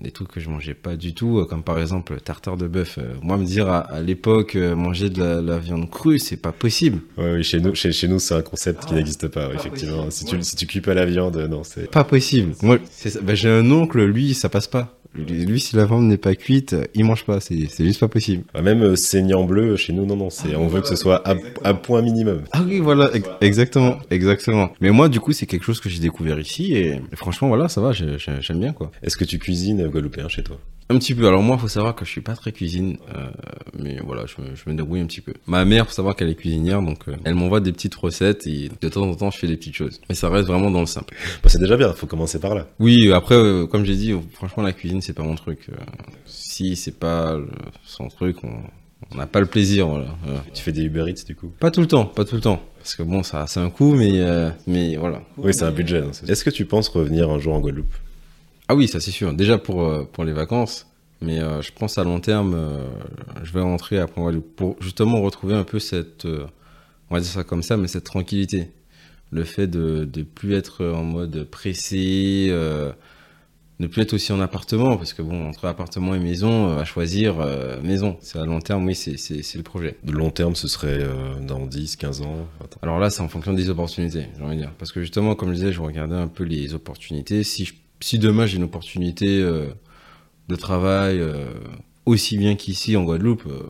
des 0.06 0.12
trucs 0.12 0.32
que 0.32 0.40
je 0.40 0.50
mangeais 0.50 0.74
pas 0.74 0.96
du 0.96 1.14
tout, 1.14 1.40
euh, 1.40 1.46
comme 1.46 1.64
par 1.64 1.80
exemple 1.80 2.20
tartare 2.20 2.58
de 2.58 2.68
bœuf. 2.68 3.00
Euh, 3.00 3.16
moi, 3.22 3.38
me 3.38 3.46
dire 3.46 3.68
à, 3.68 3.80
à 3.80 4.02
l'époque 4.02 4.56
manger 4.56 5.10
de 5.10 5.22
la, 5.22 5.42
la, 5.42 5.58
viande 5.58 5.90
crue, 5.90 6.20
c'est 6.20 6.38
pas 6.38 6.52
possible. 6.52 7.00
Ouais, 7.18 7.34
oui, 7.34 7.44
chez 7.44 7.60
nous, 7.60 7.74
chez, 7.74 7.92
chez 7.92 8.08
nous, 8.08 8.20
c'est 8.20 8.36
un 8.36 8.42
concept 8.42 8.82
ah, 8.84 8.88
qui 8.88 8.94
n'existe 8.94 9.28
pas, 9.28 9.48
pas, 9.48 9.56
effectivement. 9.56 10.10
Si 10.12 10.26
tu, 10.26 10.42
si 10.42 10.56
tu 10.56 10.68
cuis 10.68 10.82
pas 10.82 10.94
la 10.94 11.06
viande, 11.06 11.38
non, 11.50 11.64
c'est 11.64 11.90
pas 11.90 12.04
possible. 12.04 12.54
Moi, 12.62 12.78
ben, 13.24 13.36
j'ai 13.36 13.50
un 13.50 13.70
oncle, 13.72 14.04
lui, 14.04 14.34
ça 14.34 14.50
passe 14.50 14.68
pas. 14.68 14.96
Lui, 15.18 15.60
si 15.62 15.76
la 15.76 15.86
viande 15.86 16.06
n'est 16.06 16.18
pas 16.18 16.36
cuite, 16.36 16.76
il 16.94 17.06
mange 17.06 17.24
pas. 17.24 17.40
C'est 17.40 17.68
juste 17.80 18.00
pas 18.00 18.08
possible. 18.08 18.44
Ah, 18.54 18.62
même 18.62 18.84
euh, 18.84 18.96
saignant 18.96 19.46
bleu, 19.46 19.78
chez 19.78 19.94
nous, 19.94 20.06
non, 20.06 20.18
non. 20.18 20.30
C'est, 20.30 20.54
ah, 20.54 20.60
on 20.60 20.68
veut 20.68 20.82
que 20.82 20.88
ce 20.88 20.96
soit 20.96 21.26
à, 21.28 21.36
à, 21.64 21.74
point 21.74 22.02
minimum. 22.02 22.44
Ah 22.52 22.62
oui, 22.66 22.80
voilà, 22.80 23.10
exactement, 23.40 23.98
exactement. 24.10 24.72
Mais 24.82 24.92
moi, 24.92 25.08
du 25.08 25.20
coup, 25.20 25.32
c'est 25.32 25.46
quelque 25.46 25.64
chose 25.64 25.80
que 25.80 25.90
j'ai 25.90 26.00
découvert 26.00 26.38
ici 26.40 26.74
et, 26.74 27.00
et 27.12 27.16
franchement, 27.16 27.48
voilà, 27.48 27.70
ça 27.70 27.80
va, 27.80 27.92
j'aime 27.94 28.60
bien, 28.60 28.74
quoi. 28.74 28.92
Est-ce 29.04 29.16
que 29.16 29.25
tu 29.26 29.40
cuisines 29.40 29.88
guadeloupéen 29.88 30.28
chez 30.28 30.44
toi 30.44 30.60
un 30.90 31.00
petit 31.00 31.16
peu. 31.16 31.28
Alors 31.28 31.42
moi, 31.42 31.58
faut 31.58 31.68
savoir 31.68 31.96
que 31.96 32.06
je 32.06 32.12
suis 32.12 32.22
pas 32.22 32.36
très 32.36 32.52
cuisine, 32.52 32.98
euh, 33.16 33.28
mais 33.74 34.00
voilà, 34.06 34.26
je 34.28 34.40
me, 34.42 34.56
je 34.56 34.70
me 34.70 34.76
débrouille 34.76 35.00
un 35.00 35.08
petit 35.08 35.22
peu. 35.22 35.34
Ma 35.48 35.66
mère, 35.66 35.88
faut 35.88 35.94
savoir 35.94 36.16
qu'elle 36.16 36.30
est 36.30 36.36
cuisinière, 36.36 36.82
donc 36.82 37.08
euh, 37.08 37.16
elle 37.24 37.34
m'envoie 37.34 37.60
des 37.60 37.72
petites 37.72 37.96
recettes 37.96 38.46
et 38.46 38.70
de 38.80 38.90
temps 38.90 39.10
en 39.10 39.16
temps, 39.16 39.32
je 39.32 39.38
fais 39.38 39.48
des 39.48 39.58
petites 39.58 39.76
choses. 39.76 40.00
Mais 40.10 40.16
ça 40.16 40.30
reste 40.30 40.48
vraiment 40.48 40.70
dans 40.70 40.82
le 40.82 40.86
simple. 40.86 41.16
Bah, 41.42 41.50
c'est 41.50 41.60
déjà 41.60 41.76
bien. 41.76 41.92
Faut 41.94 42.08
commencer 42.08 42.40
par 42.40 42.54
là. 42.54 42.68
Oui. 42.80 43.12
Après, 43.12 43.36
euh, 43.36 43.66
comme 43.66 43.84
j'ai 43.86 43.96
dit, 43.96 44.14
franchement, 44.34 44.62
la 44.62 44.74
cuisine, 44.74 45.02
c'est 45.02 45.14
pas 45.14 45.24
mon 45.24 45.36
truc. 45.36 45.70
Si 46.26 46.76
c'est 46.76 47.00
pas 47.00 47.38
son 47.84 48.08
truc, 48.08 48.44
on 48.44 48.60
on 49.12 49.18
n'a 49.18 49.28
pas 49.28 49.40
le 49.40 49.46
plaisir. 49.46 49.88
Voilà. 49.88 50.16
voilà. 50.24 50.44
Tu 50.54 50.64
fais 50.64 50.72
des 50.72 50.84
Uber 50.84 51.06
Eats 51.08 51.26
du 51.26 51.36
coup? 51.36 51.52
Pas 51.60 51.72
tout 51.72 51.82
le 51.82 51.88
temps, 51.88 52.06
pas 52.06 52.26
tout 52.26 52.36
le 52.36 52.42
temps. 52.42 52.62
Parce 52.78 52.96
que 52.96 53.04
bon, 53.04 53.24
ça, 53.24 53.46
c'est 53.48 53.60
un 53.60 53.70
coût, 53.70 53.96
mais, 53.96 54.20
euh, 54.20 54.50
mais 54.68 54.96
voilà. 54.96 55.22
Oui, 55.38 55.54
c'est 55.54 55.66
un 55.66 55.72
budget. 55.72 56.00
Hein, 56.00 56.12
Est-ce 56.28 56.44
que 56.44 56.50
tu 56.50 56.66
penses 56.66 56.88
revenir 56.88 57.30
un 57.30 57.40
jour 57.40 57.56
en 57.56 57.60
Guadeloupe? 57.60 57.94
Ah 58.68 58.76
oui, 58.76 58.88
ça 58.88 59.00
c'est 59.00 59.12
sûr. 59.12 59.34
Déjà 59.34 59.58
pour, 59.58 59.84
euh, 59.84 60.04
pour 60.04 60.24
les 60.24 60.34
vacances, 60.34 60.88
mais 61.22 61.40
euh, 61.40 61.62
je 61.62 61.72
pense 61.72 61.98
à 61.98 62.04
long 62.04 62.20
terme, 62.20 62.54
euh, 62.56 62.88
je 63.44 63.52
vais 63.54 63.62
rentrer 63.62 64.00
après 64.00 64.22
pour 64.56 64.76
justement 64.82 65.22
retrouver 65.22 65.56
un 65.56 65.64
peu 65.64 65.80
cette, 65.80 66.26
euh, 66.26 66.46
on 67.10 67.16
va 67.16 67.22
dire 67.22 67.30
ça 67.30 67.44
comme 67.44 67.64
ça, 67.64 67.78
mais 67.78 67.88
cette 67.88 68.04
tranquillité. 68.04 68.72
Le 69.32 69.44
fait 69.44 69.68
de 69.68 70.08
ne 70.16 70.24
plus 70.24 70.54
être 70.54 70.86
en 70.86 71.04
mode 71.04 71.46
pressé, 71.46 72.48
ne 73.80 73.88
plus 73.88 74.04
être 74.04 74.14
aussi 74.14 74.32
en 74.32 74.40
appartement, 74.40 74.98
parce 74.98 75.14
que 75.14 75.24
bon, 75.24 75.50
entre 75.50 75.66
appartement 75.66 76.14
et 76.16 76.20
maison, 76.20 76.78
à 76.78 76.86
choisir, 76.86 77.36
maison. 77.84 78.18
C'est 78.22 78.38
à 78.38 78.46
long 78.46 78.62
terme, 78.62 78.86
oui, 78.86 78.96
c'est 78.96 79.56
le 79.56 79.64
projet. 79.64 79.98
De 80.04 80.12
long 80.12 80.30
terme, 80.30 80.56
ce 80.56 80.68
serait 80.68 81.04
dans 81.42 81.66
10, 81.66 81.96
15 81.96 82.22
ans 82.22 82.48
Attends. 82.64 82.80
Alors 82.84 83.00
là, 83.00 83.10
c'est 83.10 83.22
en 83.22 83.28
fonction 83.28 83.52
des 83.52 83.70
opportunités, 83.70 84.28
j'ai 84.38 84.44
envie 84.44 84.56
de 84.56 84.62
dire. 84.62 84.72
Parce 84.78 84.92
que 84.92 85.02
justement, 85.02 85.36
comme 85.36 85.50
je 85.50 85.56
disais, 85.56 85.72
je 85.74 85.82
regardais 85.82 86.16
un 86.16 86.28
peu 86.28 86.44
les 86.44 86.76
opportunités. 86.76 87.44
Si 87.44 87.66
je 87.66 87.74
si 88.00 88.20
demain 88.20 88.46
j'ai 88.46 88.58
une 88.58 88.64
opportunité 88.64 89.42
euh, 89.42 89.68
de 90.48 90.56
travail 90.56 91.20
euh, 91.20 91.46
aussi 92.06 92.38
bien 92.38 92.56
qu'ici 92.56 92.96
en 92.96 93.04
Guadeloupe, 93.04 93.46
euh, 93.48 93.64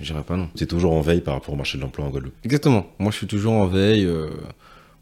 je 0.00 0.06
dirais 0.12 0.24
pas 0.24 0.36
non. 0.36 0.48
C'est 0.54 0.66
toujours 0.66 0.92
en 0.92 1.00
veille 1.00 1.20
par 1.20 1.34
rapport 1.34 1.54
au 1.54 1.56
marché 1.56 1.78
de 1.78 1.82
l'emploi 1.82 2.06
en 2.06 2.10
Guadeloupe. 2.10 2.34
Exactement. 2.44 2.86
Moi, 2.98 3.10
je 3.10 3.16
suis 3.16 3.26
toujours 3.26 3.54
en 3.54 3.66
veille. 3.66 4.04
Euh, 4.04 4.28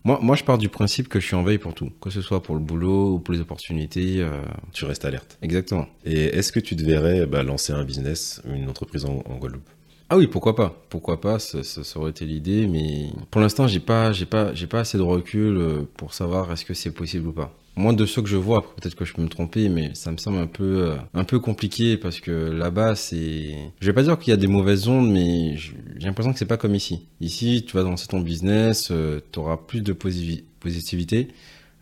moi, 0.05 0.19
moi, 0.23 0.37
je 0.37 0.45
pars 0.45 0.59
du 0.59 0.69
principe 0.69 1.09
que 1.09 1.21
je 1.21 1.27
suis 1.27 1.35
en 1.35 1.43
veille 1.43 1.59
pour 1.59 1.75
tout, 1.75 1.91
que 2.01 2.11
ce 2.11 2.23
soit 2.23 2.43
pour 2.43 2.55
le 2.55 2.61
boulot 2.61 3.15
ou 3.15 3.19
pour 3.19 3.35
les 3.35 3.41
opportunités. 3.41 4.25
Tu 4.73 4.85
restes 4.85 5.05
alerte. 5.05 5.37
Exactement. 5.43 5.87
Et 6.05 6.25
est-ce 6.27 6.53
que 6.53 6.61
tu 6.61 6.77
te 6.77 6.85
verrais 6.85 7.27
bah, 7.27 7.43
lancer 7.43 7.73
un 7.73 7.85
business, 7.85 8.41
une 8.47 8.69
entreprise 8.71 9.05
en, 9.05 9.25
en 9.27 9.37
Guadeloupe? 9.37 9.69
Ah 10.09 10.17
oui, 10.17 10.29
pourquoi 10.29 10.55
pas 10.55 10.81
Pourquoi 10.91 11.21
pas 11.21 11.41
ça, 11.41 11.65
ça, 11.65 11.83
ça 11.83 11.99
aurait 11.99 12.11
été 12.11 12.25
l'idée, 12.25 12.69
mais 12.69 13.09
pour 13.33 13.41
l'instant, 13.41 13.67
j'ai 13.67 13.81
pas, 13.81 14.13
j'ai 14.13 14.27
pas, 14.27 14.55
j'ai 14.55 14.69
pas 14.69 14.79
assez 14.81 14.97
de 14.97 15.03
recul 15.03 15.61
pour 15.97 16.15
savoir 16.15 16.53
est-ce 16.53 16.65
que 16.65 16.75
c'est 16.75 16.93
possible 16.93 17.27
ou 17.27 17.33
pas. 17.33 17.53
Moi, 17.79 17.93
de 17.93 18.07
ceux 18.07 18.23
que 18.23 18.29
je 18.29 18.39
vois, 18.39 18.63
peut-être 18.63 18.95
que 18.95 19.05
je 19.05 19.13
peux 19.13 19.21
me 19.21 19.29
tromper, 19.29 19.69
mais 19.69 19.95
ça 19.95 20.11
me 20.11 20.17
semble 20.17 20.39
un 20.39 20.47
peu, 20.47 20.89
euh, 20.89 20.97
un 21.13 21.25
peu 21.25 21.39
compliqué 21.39 21.99
parce 21.99 22.21
que 22.21 22.31
là-bas, 22.31 22.97
c'est. 22.97 23.55
Je 23.81 23.87
vais 23.87 23.93
pas 23.93 24.03
dire 24.03 24.19
qu'il 24.19 24.31
y 24.31 24.35
a 24.35 24.39
des 24.39 24.47
mauvaises 24.47 24.89
ondes, 24.89 25.11
mais 25.13 25.57
j'ai 25.57 25.75
l'impression 26.07 26.33
que 26.33 26.39
c'est 26.39 26.47
pas 26.47 26.57
comme 26.57 26.75
ici. 26.75 27.07
Ici, 27.21 27.65
tu 27.69 27.77
vas 27.77 27.83
lancer 27.83 28.07
ton 28.07 28.21
business, 28.21 28.89
euh, 28.91 29.21
tu 29.31 29.41
auras 29.41 29.59
plus 29.59 29.83
de 29.83 29.93
positivité. 29.93 31.29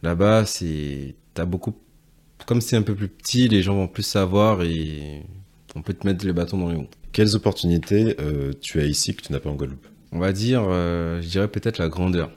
Là-bas, 0.02 0.46
c'est. 0.46 1.14
T'as 1.32 1.44
beaucoup. 1.44 1.74
Comme 2.46 2.60
c'est 2.60 2.76
un 2.76 2.82
peu 2.82 2.96
plus 2.96 3.08
petit, 3.08 3.48
les 3.48 3.62
gens 3.62 3.74
vont 3.74 3.88
plus 3.88 4.02
savoir 4.02 4.62
et 4.62 5.22
on 5.76 5.82
peut 5.82 5.94
te 5.94 6.06
mettre 6.06 6.26
les 6.26 6.32
bâtons 6.32 6.58
dans 6.58 6.70
les 6.70 6.76
roues. 6.76 6.88
Quelles 7.12 7.36
opportunités 7.36 8.16
euh, 8.20 8.52
tu 8.60 8.80
as 8.80 8.84
ici 8.84 9.14
que 9.14 9.22
tu 9.22 9.32
n'as 9.32 9.38
pas 9.38 9.50
en 9.50 9.54
Guadeloupe? 9.54 9.86
On 10.12 10.18
va 10.18 10.32
dire, 10.32 10.64
euh, 10.68 11.22
je 11.22 11.28
dirais 11.28 11.48
peut-être 11.48 11.78
la 11.78 11.88
grandeur. 11.88 12.30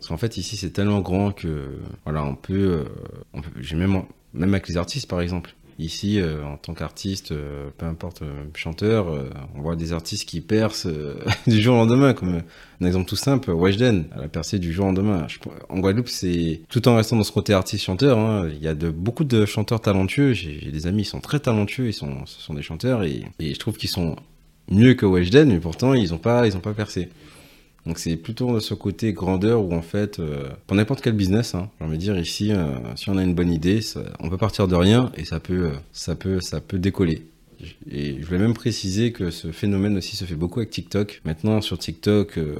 Parce 0.00 0.08
qu'en 0.08 0.16
fait, 0.16 0.38
ici, 0.38 0.56
c'est 0.56 0.70
tellement 0.70 1.00
grand 1.00 1.30
que, 1.30 1.68
voilà, 2.04 2.24
on 2.24 2.34
peut, 2.34 2.86
euh, 3.34 3.40
j'ai 3.60 3.76
même, 3.76 4.02
même 4.32 4.54
avec 4.54 4.66
les 4.66 4.78
artistes, 4.78 5.06
par 5.06 5.20
exemple. 5.20 5.54
Ici, 5.78 6.18
euh, 6.18 6.42
en 6.42 6.56
tant 6.56 6.72
qu'artiste, 6.72 7.32
euh, 7.32 7.68
peu 7.76 7.84
importe, 7.84 8.22
chanteur, 8.54 9.14
on 9.54 9.60
voit 9.60 9.76
des 9.76 9.92
artistes 9.92 10.26
qui 10.26 10.40
percent 10.40 10.88
du 11.46 11.60
jour 11.60 11.74
au 11.74 11.78
lendemain, 11.78 12.14
comme 12.14 12.40
un 12.80 12.86
exemple 12.86 13.10
tout 13.10 13.16
simple, 13.16 13.50
Weshden, 13.50 14.06
elle 14.16 14.24
a 14.24 14.28
percé 14.28 14.58
du 14.58 14.72
jour 14.72 14.86
au 14.86 14.88
lendemain. 14.88 15.26
En 15.68 15.80
Guadeloupe, 15.80 16.08
c'est 16.08 16.62
tout 16.70 16.88
en 16.88 16.96
restant 16.96 17.16
dans 17.16 17.22
ce 17.22 17.32
côté 17.32 17.52
artiste-chanteur, 17.52 18.18
hein, 18.18 18.48
il 18.50 18.62
y 18.62 18.68
a 18.68 18.74
beaucoup 18.74 19.24
de 19.24 19.44
chanteurs 19.44 19.82
talentueux. 19.82 20.32
J'ai 20.32 20.72
des 20.72 20.86
amis, 20.86 21.02
ils 21.02 21.04
sont 21.04 21.20
très 21.20 21.40
talentueux, 21.40 21.88
ils 21.88 21.92
sont, 21.92 22.24
ce 22.24 22.40
sont 22.40 22.54
des 22.54 22.62
chanteurs, 22.62 23.02
et, 23.02 23.24
je 23.38 23.58
trouve 23.58 23.76
qu'ils 23.76 23.90
sont 23.90 24.16
mieux 24.70 24.94
que 24.94 25.04
Weshden, 25.04 25.50
mais 25.50 25.60
pourtant, 25.60 25.92
ils 25.92 26.12
n'ont 26.12 26.18
pas, 26.18 26.46
ils 26.46 26.58
pas 26.58 26.72
percé. 26.72 27.10
Donc 27.86 27.98
c'est 27.98 28.16
plutôt 28.16 28.60
ce 28.60 28.74
côté 28.74 29.12
grandeur 29.12 29.64
où 29.64 29.72
en 29.72 29.82
fait, 29.82 30.18
euh, 30.18 30.48
pour 30.66 30.76
n'importe 30.76 31.00
quel 31.00 31.14
business, 31.14 31.54
hein, 31.54 31.70
j'ai 31.78 31.86
envie 31.86 31.96
de 31.96 32.02
dire 32.02 32.18
ici, 32.18 32.52
euh, 32.52 32.76
si 32.96 33.08
on 33.08 33.16
a 33.16 33.22
une 33.22 33.34
bonne 33.34 33.52
idée, 33.52 33.80
on 34.20 34.28
peut 34.28 34.36
partir 34.36 34.68
de 34.68 34.74
rien 34.74 35.10
et 35.16 35.24
ça 35.24 35.40
peut, 35.40 35.70
ça 35.92 36.14
peut, 36.14 36.40
ça 36.40 36.60
peut 36.60 36.78
décoller. 36.78 37.24
Et 37.90 38.16
je 38.20 38.26
voulais 38.26 38.38
même 38.38 38.54
préciser 38.54 39.12
que 39.12 39.30
ce 39.30 39.52
phénomène 39.52 39.96
aussi 39.96 40.16
se 40.16 40.24
fait 40.24 40.34
beaucoup 40.34 40.60
avec 40.60 40.70
TikTok. 40.70 41.20
Maintenant 41.24 41.60
sur 41.60 41.78
TikTok, 41.78 42.38
euh, 42.38 42.56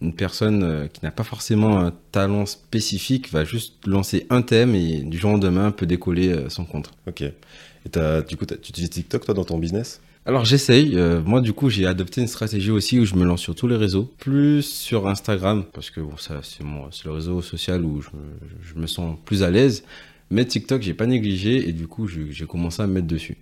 une 0.00 0.14
personne 0.14 0.62
euh, 0.62 0.86
qui 0.86 1.04
n'a 1.04 1.10
pas 1.10 1.24
forcément 1.24 1.78
un 1.78 1.92
talent 2.12 2.46
spécifique 2.46 3.30
va 3.30 3.44
juste 3.44 3.86
lancer 3.86 4.26
un 4.30 4.42
thème 4.42 4.74
et 4.74 5.00
du 5.00 5.18
jour 5.18 5.30
au 5.30 5.34
lendemain 5.34 5.70
peut 5.70 5.86
décoller 5.86 6.28
euh, 6.28 6.48
son 6.48 6.64
compte. 6.64 6.90
Ok. 7.06 7.22
Et 7.22 8.22
du 8.26 8.36
coup, 8.38 8.46
tu 8.46 8.54
utilises 8.54 8.90
TikTok 8.90 9.26
toi 9.26 9.34
dans 9.34 9.44
ton 9.44 9.58
business? 9.58 10.00
Alors 10.26 10.44
j'essaye. 10.44 10.96
Euh, 10.96 11.20
moi 11.22 11.40
du 11.40 11.52
coup 11.52 11.68
j'ai 11.68 11.86
adopté 11.86 12.20
une 12.20 12.26
stratégie 12.26 12.70
aussi 12.70 12.98
où 12.98 13.04
je 13.04 13.14
me 13.14 13.24
lance 13.24 13.40
sur 13.40 13.54
tous 13.54 13.68
les 13.68 13.76
réseaux, 13.76 14.10
plus 14.18 14.62
sur 14.62 15.06
Instagram 15.06 15.64
parce 15.72 15.90
que 15.90 16.00
bon 16.00 16.16
ça 16.16 16.40
c'est 16.42 16.64
le 17.04 17.10
réseau 17.10 17.42
social 17.42 17.84
où 17.84 18.00
je, 18.00 18.74
me 18.74 18.86
sens 18.86 19.18
plus 19.24 19.42
à 19.42 19.50
l'aise. 19.50 19.84
Mais 20.30 20.46
TikTok 20.46 20.80
j'ai 20.80 20.94
pas 20.94 21.06
négligé 21.06 21.68
et 21.68 21.72
du 21.72 21.86
coup 21.86 22.08
j'ai 22.08 22.46
commencé 22.46 22.82
à 22.82 22.86
me 22.86 22.94
mettre 22.94 23.06
dessus. 23.06 23.36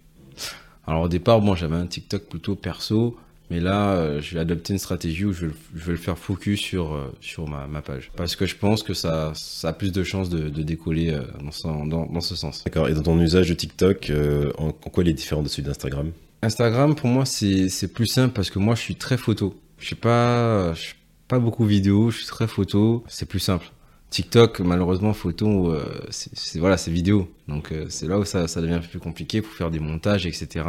Alors 0.87 1.03
au 1.03 1.09
départ 1.09 1.41
bon 1.41 1.55
j'avais 1.55 1.77
un 1.77 1.87
TikTok 1.87 2.25
plutôt 2.25 2.57
perso, 2.57 3.17
mais 3.49 3.61
là 3.61 3.93
euh, 3.93 4.21
je 4.21 4.35
vais 4.35 4.41
adopter 4.41 4.73
une 4.73 4.81
stratégie 4.81 5.25
où 5.25 5.33
je, 5.33 5.47
vais 5.47 5.93
le 5.93 5.97
faire 5.97 6.19
focus 6.19 6.59
sur 6.59 6.95
euh, 6.95 7.13
sur 7.21 7.47
ma, 7.47 7.81
page 7.81 8.11
parce 8.17 8.35
que 8.35 8.45
je 8.45 8.57
pense 8.57 8.83
que 8.83 8.93
ça 8.93 9.33
a 9.63 9.73
plus 9.73 9.93
de 9.93 10.03
chances 10.03 10.31
de, 10.31 10.49
décoller 10.49 11.17
dans, 11.45 11.53
ce, 11.53 11.63
dans, 11.63 12.07
dans 12.07 12.21
ce 12.21 12.35
sens. 12.35 12.65
D'accord. 12.65 12.89
Et 12.89 12.95
dans 12.95 13.03
ton 13.03 13.21
usage 13.21 13.51
de 13.51 13.55
TikTok, 13.55 14.11
en, 14.59 14.67
en 14.67 14.73
quoi 14.73 15.05
il 15.05 15.11
est 15.11 15.13
différent 15.13 15.45
de 15.45 15.49
celui 15.49 15.63
d'Instagram? 15.63 16.11
Instagram, 16.43 16.97
pour 16.97 17.09
moi, 17.09 17.25
c'est 17.25 17.93
plus 17.93 18.07
simple 18.07 18.35
parce 18.35 18.51
que 18.51 18.59
moi, 18.59 18.75
je 18.75 18.81
suis 18.81 18.97
très 18.97 19.17
photo. 19.17 19.61
Je 19.79 19.87
suis 19.87 19.97
pas, 19.97 20.75
je 20.75 20.81
suis 20.81 20.95
pas 21.29 21.39
beaucoup 21.39 21.65
vidéo, 21.65 22.11
je 22.11 22.19
suis 22.19 22.27
très 22.27 22.49
photo. 22.49 23.05
C'est 23.07 23.27
plus 23.27 23.39
simple. 23.39 23.71
TikTok, 24.11 24.61
malheureusement, 24.61 25.15
photo, 25.15 25.73
euh, 25.73 25.85
c'est 26.11 26.59
voilà, 26.59 26.77
c'est 26.77 26.91
vidéo. 26.91 27.33
Donc, 27.49 27.73
euh, 27.73 27.87
c'est 27.89 28.07
là 28.07 28.19
où 28.19 28.25
ça, 28.25 28.49
ça 28.49 28.61
devient 28.61 28.81
plus 28.87 28.99
compliqué 28.99 29.41
pour 29.41 29.55
faire 29.55 29.71
des 29.71 29.79
montages, 29.79 30.27
etc. 30.27 30.67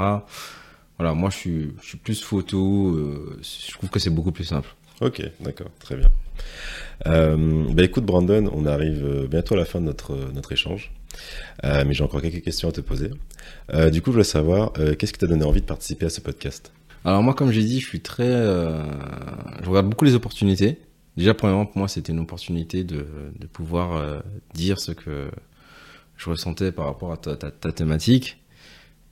voilà, 0.97 1.13
moi 1.13 1.29
je 1.29 1.36
suis, 1.36 1.73
je 1.81 1.88
suis 1.88 1.97
plus 1.97 2.23
photo, 2.23 2.97
je 3.41 3.71
trouve 3.73 3.89
que 3.89 3.99
c'est 3.99 4.12
beaucoup 4.12 4.31
plus 4.31 4.45
simple. 4.45 4.69
Ok, 5.01 5.21
d'accord, 5.41 5.71
très 5.79 5.97
bien. 5.97 6.09
bah 7.03 7.83
écoute 7.83 8.05
Brandon, 8.05 8.49
on 8.53 8.65
arrive 8.65 9.27
bientôt 9.29 9.55
à 9.55 9.57
la 9.57 9.65
fin 9.65 9.81
de 9.81 9.86
notre, 9.86 10.15
notre 10.33 10.53
échange. 10.53 10.91
Mais 11.63 11.93
j'ai 11.93 12.04
encore 12.04 12.21
quelques 12.21 12.43
questions 12.43 12.69
à 12.69 12.71
te 12.71 12.82
poser. 12.82 13.10
du 13.91 14.02
coup, 14.02 14.12
je 14.12 14.13
voulais 14.13 14.23
savoir, 14.23 14.73
qu'est-ce 14.73 15.13
qui 15.13 15.19
t'a 15.19 15.28
donné 15.28 15.45
envie 15.45 15.62
de 15.62 15.65
participer 15.65 16.06
à 16.06 16.10
ce 16.10 16.21
podcast? 16.21 16.71
Alors 17.06 17.21
moi, 17.21 17.34
comme 17.34 17.52
j'ai 17.52 17.63
dit, 17.63 17.80
je 17.80 17.88
suis 17.88 17.99
très, 17.99 18.23
euh, 18.23 18.82
je 19.62 19.69
regarde 19.69 19.89
beaucoup 19.89 20.06
les 20.06 20.15
opportunités. 20.15 20.80
Déjà, 21.17 21.34
premièrement, 21.34 21.65
pour 21.65 21.78
moi, 21.78 21.88
c'était 21.88 22.13
une 22.13 22.19
opportunité 22.19 22.84
de, 22.84 23.06
de 23.38 23.47
pouvoir 23.47 23.97
euh, 23.97 24.19
dire 24.54 24.80
ce 24.80 24.93
que 24.93 25.30
je 26.17 26.30
ressentais 26.30 26.71
par 26.71 26.86
rapport 26.86 27.12
à 27.12 27.17
ta, 27.17 27.36
ta, 27.36 27.52
ta 27.52 27.71
thématique. 27.71 28.38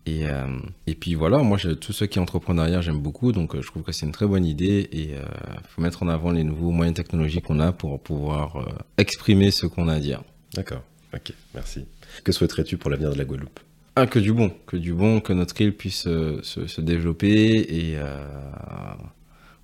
Et, 0.06 0.26
euh, 0.26 0.48
et 0.88 0.96
puis 0.96 1.16
voilà, 1.16 1.40
moi, 1.40 1.58
je, 1.58 1.70
tout 1.72 1.92
ce 1.92 2.06
qui 2.06 2.18
est 2.18 2.22
entrepreneuriat, 2.22 2.82
j'aime 2.82 3.00
beaucoup, 3.00 3.34
donc 3.34 3.60
je 3.60 3.68
trouve 3.68 3.84
que 3.84 3.92
c'est 3.92 4.06
une 4.06 4.14
très 4.14 4.26
bonne 4.26 4.46
idée 4.46 4.90
et 4.92 5.10
il 5.12 5.68
faut 5.68 5.82
mettre 5.82 6.02
en 6.02 6.08
avant 6.08 6.32
les 6.32 6.44
nouveaux 6.44 6.72
moyens 6.72 6.96
technologiques 6.96 7.46
qu'on 7.46 7.60
a 7.60 7.72
pour 7.72 8.00
pouvoir 8.00 8.68
exprimer 8.98 9.52
ce 9.52 9.68
qu'on 9.68 9.90
a 9.90 9.94
à 9.94 10.00
dire. 10.00 10.24
D'accord, 10.56 10.82
ok, 11.13 11.34
merci. 11.54 11.86
Que 12.24 12.32
souhaiterais-tu 12.32 12.78
pour 12.78 12.89
l'avenir 12.89 13.12
de 13.12 13.17
la 13.17 13.26
Guadeloupe? 13.26 13.60
Ah, 13.95 14.08
que 14.08 14.19
du 14.19 14.32
bon, 14.32 14.52
que 14.67 14.78
du 14.78 14.93
bon, 14.93 15.19
que 15.19 15.34
notre 15.34 15.60
île 15.60 15.76
puisse 15.76 16.08
euh, 16.08 16.41
se, 16.43 16.80
développer 16.80 17.58
et 17.60 17.97
euh, 17.97 18.26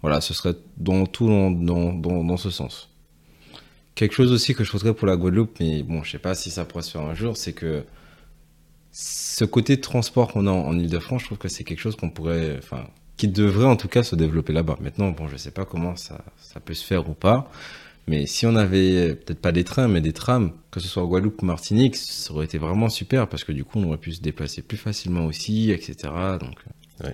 voilà, 0.01 0.19
ce 0.19 0.33
serait 0.33 0.55
dans 0.75 1.05
tout 1.05 1.27
dans, 1.27 1.51
dans, 1.93 2.23
dans, 2.23 2.37
ce 2.37 2.49
sens. 2.49 2.89
Quelque 3.95 4.13
chose 4.13 4.33
aussi 4.33 4.53
que 4.53 4.65
je 4.65 4.71
voudrais 4.71 4.93
pour 4.93 5.07
la 5.07 5.15
Guadeloupe, 5.15 5.57
mais 5.61 5.81
bon, 5.81 6.03
je 6.03 6.11
sais 6.11 6.19
pas 6.19 6.35
si 6.35 6.51
ça 6.51 6.65
pourrait 6.65 6.83
se 6.83 6.91
faire 6.91 7.01
un 7.01 7.15
jour, 7.15 7.37
c'est 7.37 7.53
que 7.53 7.83
ce 8.91 9.45
côté 9.45 9.77
de 9.77 9.81
transport 9.81 10.33
qu'on 10.33 10.45
a 10.45 10.51
en, 10.51 10.77
Ile-de-France, 10.77 11.21
je 11.21 11.27
trouve 11.27 11.37
que 11.37 11.47
c'est 11.47 11.63
quelque 11.63 11.79
chose 11.79 11.95
qu'on 11.95 12.09
pourrait, 12.09 12.55
enfin, 12.57 12.87
qui 13.15 13.29
devrait 13.29 13.67
en 13.67 13.77
tout 13.77 13.87
cas 13.87 14.03
se 14.03 14.15
développer 14.15 14.51
là-bas. 14.51 14.77
Maintenant, 14.81 15.11
bon, 15.11 15.27
je 15.29 15.37
sais 15.37 15.51
pas 15.51 15.63
comment 15.63 15.95
ça, 15.95 16.23
ça 16.37 16.59
peut 16.59 16.73
se 16.73 16.85
faire 16.85 17.09
ou 17.09 17.13
pas, 17.13 17.49
mais 18.07 18.25
si 18.25 18.45
on 18.45 18.55
avait 18.55 19.15
peut-être 19.15 19.41
pas 19.41 19.51
des 19.51 19.63
trains, 19.63 19.87
mais 19.87 20.01
des 20.01 20.13
trams, 20.13 20.53
que 20.71 20.79
ce 20.79 20.87
soit 20.87 21.03
en 21.03 21.07
Guadeloupe 21.07 21.41
ou 21.41 21.45
Martinique, 21.45 21.95
ça 21.97 22.33
aurait 22.33 22.45
été 22.45 22.57
vraiment 22.57 22.89
super 22.89 23.27
parce 23.27 23.43
que 23.43 23.51
du 23.51 23.65
coup, 23.65 23.79
on 23.79 23.83
aurait 23.87 23.97
pu 23.97 24.13
se 24.13 24.21
déplacer 24.21 24.61
plus 24.61 24.77
facilement 24.77 25.25
aussi, 25.25 25.71
etc. 25.71 26.13
Donc, 26.39 26.57
euh. 27.03 27.09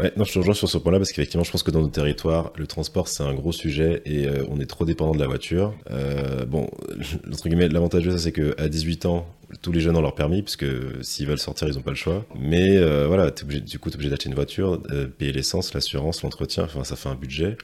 Ouais, 0.00 0.12
non, 0.16 0.24
je 0.24 0.32
te 0.32 0.38
rejoins 0.38 0.54
sur 0.54 0.68
ce 0.68 0.78
point-là 0.78 0.98
parce 0.98 1.10
qu'effectivement, 1.10 1.44
je 1.44 1.52
pense 1.52 1.62
que 1.62 1.70
dans 1.70 1.80
nos 1.80 1.88
territoires, 1.88 2.52
le 2.56 2.66
transport 2.66 3.06
c'est 3.06 3.22
un 3.22 3.32
gros 3.32 3.52
sujet 3.52 4.02
et 4.04 4.26
euh, 4.26 4.44
on 4.50 4.58
est 4.58 4.66
trop 4.66 4.84
dépendant 4.84 5.12
de 5.12 5.20
la 5.20 5.26
voiture. 5.26 5.72
Euh, 5.90 6.44
bon, 6.46 6.68
entre 7.32 7.48
guillemets, 7.48 7.68
l'avantage 7.68 8.04
de 8.04 8.10
ça, 8.10 8.18
c'est 8.18 8.32
que 8.32 8.54
à 8.58 8.68
18 8.68 9.06
ans, 9.06 9.26
tous 9.62 9.72
les 9.72 9.80
jeunes 9.80 9.96
ont 9.96 10.02
leur 10.02 10.14
permis 10.14 10.42
puisque 10.42 10.66
s'ils 11.02 11.26
veulent 11.26 11.38
sortir, 11.38 11.68
ils 11.68 11.74
n'ont 11.74 11.82
pas 11.82 11.90
le 11.90 11.96
choix. 11.96 12.24
Mais 12.38 12.76
euh, 12.76 13.06
voilà, 13.06 13.26
es 13.26 13.42
obligé, 13.42 13.60
du 13.60 13.78
coup, 13.78 13.90
t'es 13.90 13.96
obligé 13.96 14.10
d'acheter 14.10 14.28
une 14.28 14.34
voiture, 14.34 14.82
euh, 14.90 15.06
payer 15.06 15.32
l'essence, 15.32 15.74
l'assurance, 15.74 16.22
l'entretien. 16.22 16.64
Enfin, 16.64 16.84
ça 16.84 16.96
fait 16.96 17.08
un 17.08 17.14
budget. 17.14 17.56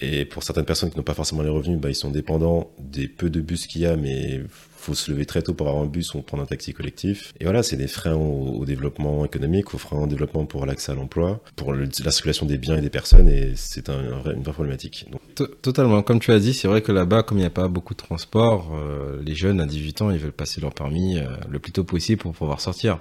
Et 0.00 0.24
pour 0.24 0.42
certaines 0.42 0.64
personnes 0.64 0.90
qui 0.90 0.96
n'ont 0.96 1.02
pas 1.02 1.14
forcément 1.14 1.42
les 1.42 1.48
revenus, 1.48 1.78
bah, 1.78 1.90
ils 1.90 1.94
sont 1.94 2.10
dépendants 2.10 2.70
des 2.78 3.08
peu 3.08 3.30
de 3.30 3.40
bus 3.40 3.66
qu'il 3.66 3.82
y 3.82 3.86
a, 3.86 3.96
mais 3.96 4.42
faut 4.76 4.94
se 4.94 5.10
lever 5.10 5.26
très 5.26 5.42
tôt 5.42 5.54
pour 5.54 5.66
avoir 5.68 5.82
un 5.82 5.86
bus 5.86 6.14
ou 6.14 6.22
prendre 6.22 6.44
un 6.44 6.46
taxi 6.46 6.72
collectif. 6.72 7.34
Et 7.40 7.44
voilà, 7.44 7.64
c'est 7.64 7.76
des 7.76 7.88
freins 7.88 8.14
au, 8.14 8.64
développement 8.64 9.24
économique, 9.24 9.74
aux 9.74 9.78
freins 9.78 10.02
au 10.02 10.06
développement 10.06 10.46
pour 10.46 10.66
l'accès 10.66 10.92
à 10.92 10.94
l'emploi, 10.94 11.40
la 11.72 12.10
circulation 12.10 12.46
des 12.46 12.58
biens 12.58 12.76
et 12.76 12.80
des 12.80 12.90
personnes, 12.90 13.28
et 13.28 13.52
c'est 13.56 13.88
un, 13.88 14.00
une 14.32 14.42
vraie 14.42 14.52
problématique. 14.52 15.06
Totalement. 15.62 16.02
Comme 16.02 16.20
tu 16.20 16.32
as 16.32 16.38
dit, 16.38 16.54
c'est 16.54 16.68
vrai 16.68 16.82
que 16.82 16.92
là-bas, 16.92 17.22
comme 17.22 17.38
il 17.38 17.42
n'y 17.42 17.46
a 17.46 17.50
pas 17.50 17.68
beaucoup 17.68 17.94
de 17.94 17.98
transport, 17.98 18.72
euh, 18.74 19.20
les 19.24 19.34
jeunes 19.34 19.60
à 19.60 19.66
18 19.66 20.02
ans, 20.02 20.10
ils 20.10 20.18
veulent 20.18 20.32
passer 20.32 20.60
leur 20.60 20.74
permis 20.74 21.18
euh, 21.18 21.26
le 21.48 21.58
plus 21.58 21.72
tôt 21.72 21.84
possible 21.84 22.20
pour 22.20 22.32
pouvoir 22.32 22.60
sortir. 22.60 22.98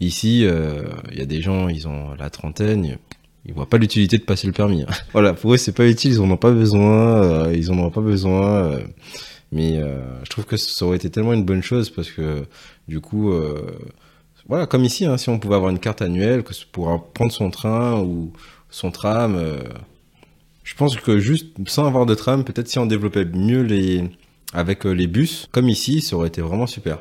Ici, 0.00 0.44
euh, 0.44 0.84
il 1.12 1.18
y 1.18 1.22
a 1.22 1.26
des 1.26 1.42
gens, 1.42 1.68
ils 1.68 1.88
ont 1.88 2.14
la 2.14 2.30
trentaine, 2.30 2.98
ils 3.46 3.54
voient 3.54 3.68
pas 3.68 3.78
l'utilité 3.78 4.18
de 4.18 4.24
passer 4.24 4.46
le 4.46 4.52
permis. 4.52 4.84
voilà, 5.12 5.32
pour 5.32 5.54
eux 5.54 5.56
c'est 5.56 5.72
pas 5.72 5.86
utile, 5.86 6.12
ils 6.12 6.20
en 6.20 6.30
ont 6.30 6.36
pas 6.36 6.52
besoin, 6.52 7.52
ils 7.52 7.70
en 7.70 7.78
ont 7.78 7.90
pas 7.90 8.00
besoin. 8.00 8.78
Mais 9.52 9.80
je 10.24 10.30
trouve 10.30 10.46
que 10.46 10.56
ça 10.56 10.84
aurait 10.86 10.96
été 10.96 11.10
tellement 11.10 11.32
une 11.32 11.44
bonne 11.44 11.62
chose 11.62 11.90
parce 11.90 12.10
que 12.10 12.44
du 12.88 13.00
coup, 13.00 13.32
voilà, 14.50 14.66
comme 14.66 14.84
ici, 14.84 15.06
hein, 15.06 15.16
si 15.16 15.30
on 15.30 15.38
pouvait 15.38 15.54
avoir 15.54 15.70
une 15.70 15.78
carte 15.78 16.02
annuelle, 16.02 16.42
que 16.42 16.52
pour 16.70 17.10
prendre 17.14 17.32
son 17.32 17.50
train 17.50 17.98
ou 18.00 18.32
son 18.68 18.90
tram, 18.90 19.40
je 20.64 20.74
pense 20.74 20.96
que 20.96 21.18
juste 21.18 21.46
sans 21.66 21.86
avoir 21.86 22.04
de 22.04 22.14
tram, 22.14 22.44
peut-être 22.44 22.68
si 22.68 22.78
on 22.78 22.86
développait 22.86 23.24
mieux 23.24 23.62
les 23.62 24.04
avec 24.52 24.84
les 24.84 25.06
bus, 25.06 25.48
comme 25.52 25.68
ici, 25.68 26.00
ça 26.00 26.16
aurait 26.16 26.28
été 26.28 26.40
vraiment 26.42 26.66
super. 26.66 26.98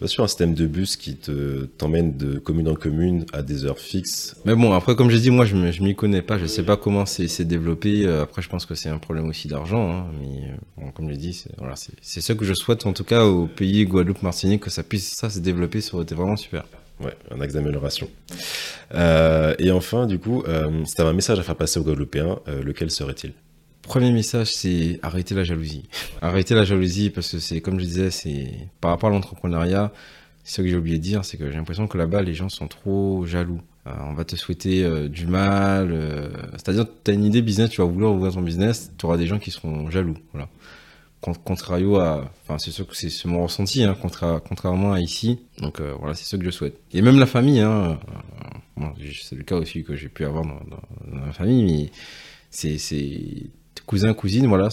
Bien 0.00 0.08
sûr, 0.08 0.24
un 0.24 0.28
système 0.28 0.54
de 0.54 0.66
bus 0.66 0.96
qui 0.96 1.16
te 1.16 1.64
t'emmène 1.64 2.16
de 2.16 2.38
commune 2.38 2.68
en 2.68 2.74
commune 2.74 3.26
à 3.32 3.42
des 3.42 3.64
heures 3.64 3.78
fixes. 3.78 4.36
Mais 4.44 4.54
bon, 4.54 4.72
après, 4.72 4.96
comme 4.96 5.08
j'ai 5.08 5.20
dit, 5.20 5.30
moi, 5.30 5.44
je 5.44 5.54
m'y 5.54 5.94
connais 5.94 6.22
pas. 6.22 6.38
Je 6.38 6.46
sais 6.46 6.64
pas 6.64 6.76
comment 6.76 7.06
c'est 7.06 7.44
développé. 7.44 8.04
Euh, 8.04 8.22
après, 8.22 8.42
je 8.42 8.48
pense 8.48 8.66
que 8.66 8.74
c'est 8.74 8.88
un 8.88 8.98
problème 8.98 9.28
aussi 9.28 9.48
d'argent. 9.48 9.92
Hein. 9.92 10.06
Mais 10.20 10.48
euh, 10.48 10.56
bon, 10.76 10.90
comme 10.90 11.08
j'ai 11.10 11.16
dit, 11.16 11.32
c'est 11.32 11.56
voilà, 11.58 11.74
ce 11.76 12.32
que 12.32 12.44
je 12.44 12.54
souhaite, 12.54 12.86
en 12.86 12.92
tout 12.92 13.04
cas, 13.04 13.24
au 13.24 13.46
pays 13.46 13.84
Guadeloupe, 13.84 14.22
Martinique, 14.22 14.62
que 14.62 14.70
ça 14.70 14.82
puisse 14.82 15.14
ça 15.14 15.30
se 15.30 15.38
développer. 15.38 15.80
Ça 15.80 15.94
aurait 15.94 16.04
été 16.04 16.14
vraiment 16.14 16.36
super. 16.36 16.64
Ouais, 17.00 17.16
un 17.30 17.40
axe 17.40 17.54
d'amélioration. 17.54 18.08
Euh, 18.94 19.54
et 19.58 19.70
enfin, 19.72 20.06
du 20.06 20.18
coup, 20.18 20.42
euh, 20.46 20.84
si 20.84 20.94
tu 20.94 21.02
un 21.02 21.12
message 21.12 21.38
à 21.38 21.42
faire 21.42 21.56
passer 21.56 21.80
aux 21.80 21.82
Guadeloupéens, 21.82 22.38
euh, 22.48 22.62
lequel 22.62 22.90
serait-il? 22.90 23.32
Premier 23.82 24.12
message, 24.12 24.52
c'est 24.54 25.00
arrêter 25.02 25.34
la 25.34 25.44
jalousie. 25.44 25.88
arrêter 26.22 26.54
la 26.54 26.64
jalousie 26.64 27.10
parce 27.10 27.32
que 27.32 27.38
c'est, 27.38 27.60
comme 27.60 27.80
je 27.80 27.84
disais, 27.84 28.10
c'est 28.10 28.48
par 28.80 28.92
rapport 28.92 29.10
à 29.10 29.12
l'entrepreneuriat, 29.12 29.92
ce 30.44 30.62
que 30.62 30.68
j'ai 30.68 30.76
oublié 30.76 30.98
de 30.98 31.02
dire, 31.02 31.24
c'est 31.24 31.36
que 31.36 31.50
j'ai 31.50 31.56
l'impression 31.56 31.86
que 31.88 31.98
là-bas, 31.98 32.22
les 32.22 32.34
gens 32.34 32.48
sont 32.48 32.68
trop 32.68 33.26
jaloux. 33.26 33.60
Euh, 33.86 33.92
on 34.08 34.14
va 34.14 34.24
te 34.24 34.36
souhaiter 34.36 35.08
du 35.08 35.26
mal. 35.26 35.94
C'est-à-dire, 36.52 36.86
tu 37.02 37.10
as 37.10 37.14
une 37.14 37.24
idée 37.24 37.42
business, 37.42 37.70
tu 37.70 37.80
vas 37.80 37.86
vouloir 37.86 38.12
ouvrir 38.12 38.32
ton 38.32 38.42
business, 38.42 38.92
tu 38.96 39.04
auras 39.04 39.16
des 39.16 39.26
gens 39.26 39.38
qui 39.38 39.50
seront 39.50 39.90
jaloux. 39.90 40.16
Voilà. 40.32 40.48
Contrario 41.44 41.96
à, 41.96 42.30
enfin 42.42 42.58
c'est 42.58 42.70
sûr 42.70 42.86
que 42.86 42.94
c'est 42.94 43.24
mon 43.24 43.44
ressenti, 43.44 43.82
hein, 43.82 43.96
contrairement 44.00 44.92
à 44.92 45.00
ici. 45.00 45.38
Donc 45.58 45.80
voilà, 45.80 46.14
c'est 46.14 46.24
ce 46.24 46.36
que 46.36 46.44
je 46.44 46.50
souhaite. 46.50 46.78
Et 46.92 47.00
même 47.00 47.18
la 47.18 47.26
famille, 47.26 47.60
hein, 47.60 47.98
c'est 49.22 49.36
le 49.36 49.42
cas 49.42 49.56
aussi 49.56 49.84
que 49.84 49.96
j'ai 49.96 50.08
pu 50.08 50.24
avoir 50.24 50.44
dans, 50.44 50.60
dans, 50.68 50.82
dans, 51.12 51.26
ma 51.26 51.32
famille, 51.32 51.64
mais 51.64 51.90
c'est 52.50 52.78
cousins, 53.86 54.12
cousines, 54.12 54.46
voilà, 54.46 54.68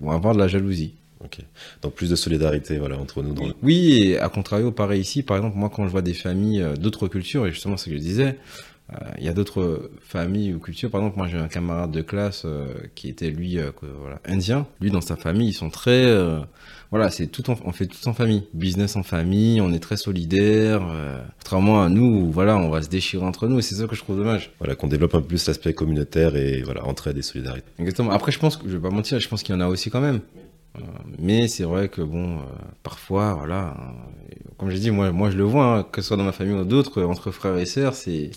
vont 0.00 0.10
avoir 0.10 0.34
de 0.34 0.38
la 0.38 0.48
jalousie. 0.48 0.94
Ok. 1.24 1.38
Donc 1.82 1.94
plus 1.94 2.10
de 2.10 2.16
solidarité, 2.16 2.78
voilà, 2.78 2.96
entre 2.96 3.22
nous. 3.22 3.34
Oui, 3.62 3.98
et 4.00 4.18
à 4.18 4.28
contrario, 4.28 4.70
pareil 4.70 5.00
ici, 5.00 5.22
par 5.22 5.36
exemple, 5.36 5.56
moi 5.56 5.68
quand 5.68 5.84
je 5.84 5.90
vois 5.90 6.02
des 6.02 6.14
familles 6.14 6.62
euh, 6.62 6.76
d'autres 6.76 7.08
cultures, 7.08 7.46
et 7.46 7.50
justement 7.50 7.76
ce 7.76 7.86
que 7.86 7.92
je 7.92 7.98
disais, 7.98 8.28
euh, 8.28 8.32
il 9.18 9.24
y 9.24 9.28
a 9.28 9.34
d'autres 9.34 9.90
familles 10.00 10.54
ou 10.54 10.58
cultures. 10.58 10.90
Par 10.90 11.00
exemple, 11.00 11.18
moi 11.18 11.28
j'ai 11.28 11.36
un 11.36 11.48
camarade 11.48 11.90
de 11.90 12.00
classe 12.00 12.42
euh, 12.46 12.72
qui 12.94 13.08
était 13.08 13.30
lui 13.30 13.58
voilà, 14.00 14.20
indien. 14.24 14.66
Lui 14.80 14.90
dans 14.90 15.00
sa 15.00 15.16
famille, 15.16 15.48
ils 15.48 15.54
sont 15.54 15.70
très 15.70 16.06
voilà, 16.90 17.10
c'est 17.10 17.26
tout 17.26 17.44
on 17.50 17.72
fait 17.72 17.86
tout 17.86 18.08
en 18.08 18.14
famille, 18.14 18.44
business 18.54 18.96
en 18.96 19.02
famille, 19.02 19.60
on 19.60 19.72
est 19.72 19.78
très 19.78 19.98
solidaire. 19.98 20.80
contrairement 21.38 21.82
à 21.82 21.90
nous, 21.90 22.32
voilà, 22.32 22.56
on 22.56 22.70
va 22.70 22.80
se 22.80 22.88
déchirer 22.88 23.24
entre 23.24 23.46
nous 23.46 23.58
et 23.58 23.62
c'est 23.62 23.74
ça 23.74 23.86
que 23.86 23.94
je 23.94 24.00
trouve 24.00 24.16
dommage. 24.16 24.52
Voilà, 24.58 24.74
qu'on 24.74 24.86
développe 24.86 25.14
un 25.14 25.20
peu 25.20 25.26
plus 25.26 25.46
l'aspect 25.46 25.74
communautaire 25.74 26.34
et 26.34 26.62
voilà, 26.62 26.86
entraide 26.86 27.18
et 27.18 27.22
solidarité. 27.22 27.66
Exactement. 27.78 28.10
Après, 28.10 28.32
je 28.32 28.38
pense 28.38 28.56
que 28.56 28.68
je 28.68 28.76
vais 28.76 28.82
pas 28.82 28.90
mentir, 28.90 29.20
je 29.20 29.28
pense 29.28 29.42
qu'il 29.42 29.54
y 29.54 29.58
en 29.58 29.60
a 29.60 29.68
aussi 29.68 29.90
quand 29.90 30.00
même. 30.00 30.20
mais 31.18 31.46
c'est 31.46 31.64
vrai 31.64 31.90
que 31.90 32.00
bon, 32.00 32.38
parfois, 32.82 33.34
voilà, 33.34 33.76
hein, 33.78 33.92
comme 34.56 34.70
j'ai 34.70 34.78
dit, 34.78 34.90
moi, 34.90 35.12
moi 35.12 35.30
je 35.30 35.36
le 35.36 35.44
vois, 35.44 35.78
hein, 35.78 35.82
que 35.82 36.00
ce 36.00 36.08
soit 36.08 36.16
dans 36.16 36.24
ma 36.24 36.32
famille 36.32 36.54
ou 36.54 36.64
d'autres, 36.64 37.02
entre 37.02 37.30
frères 37.30 37.58
et 37.58 37.66
sœurs, 37.66 37.94
c'est 37.94 38.30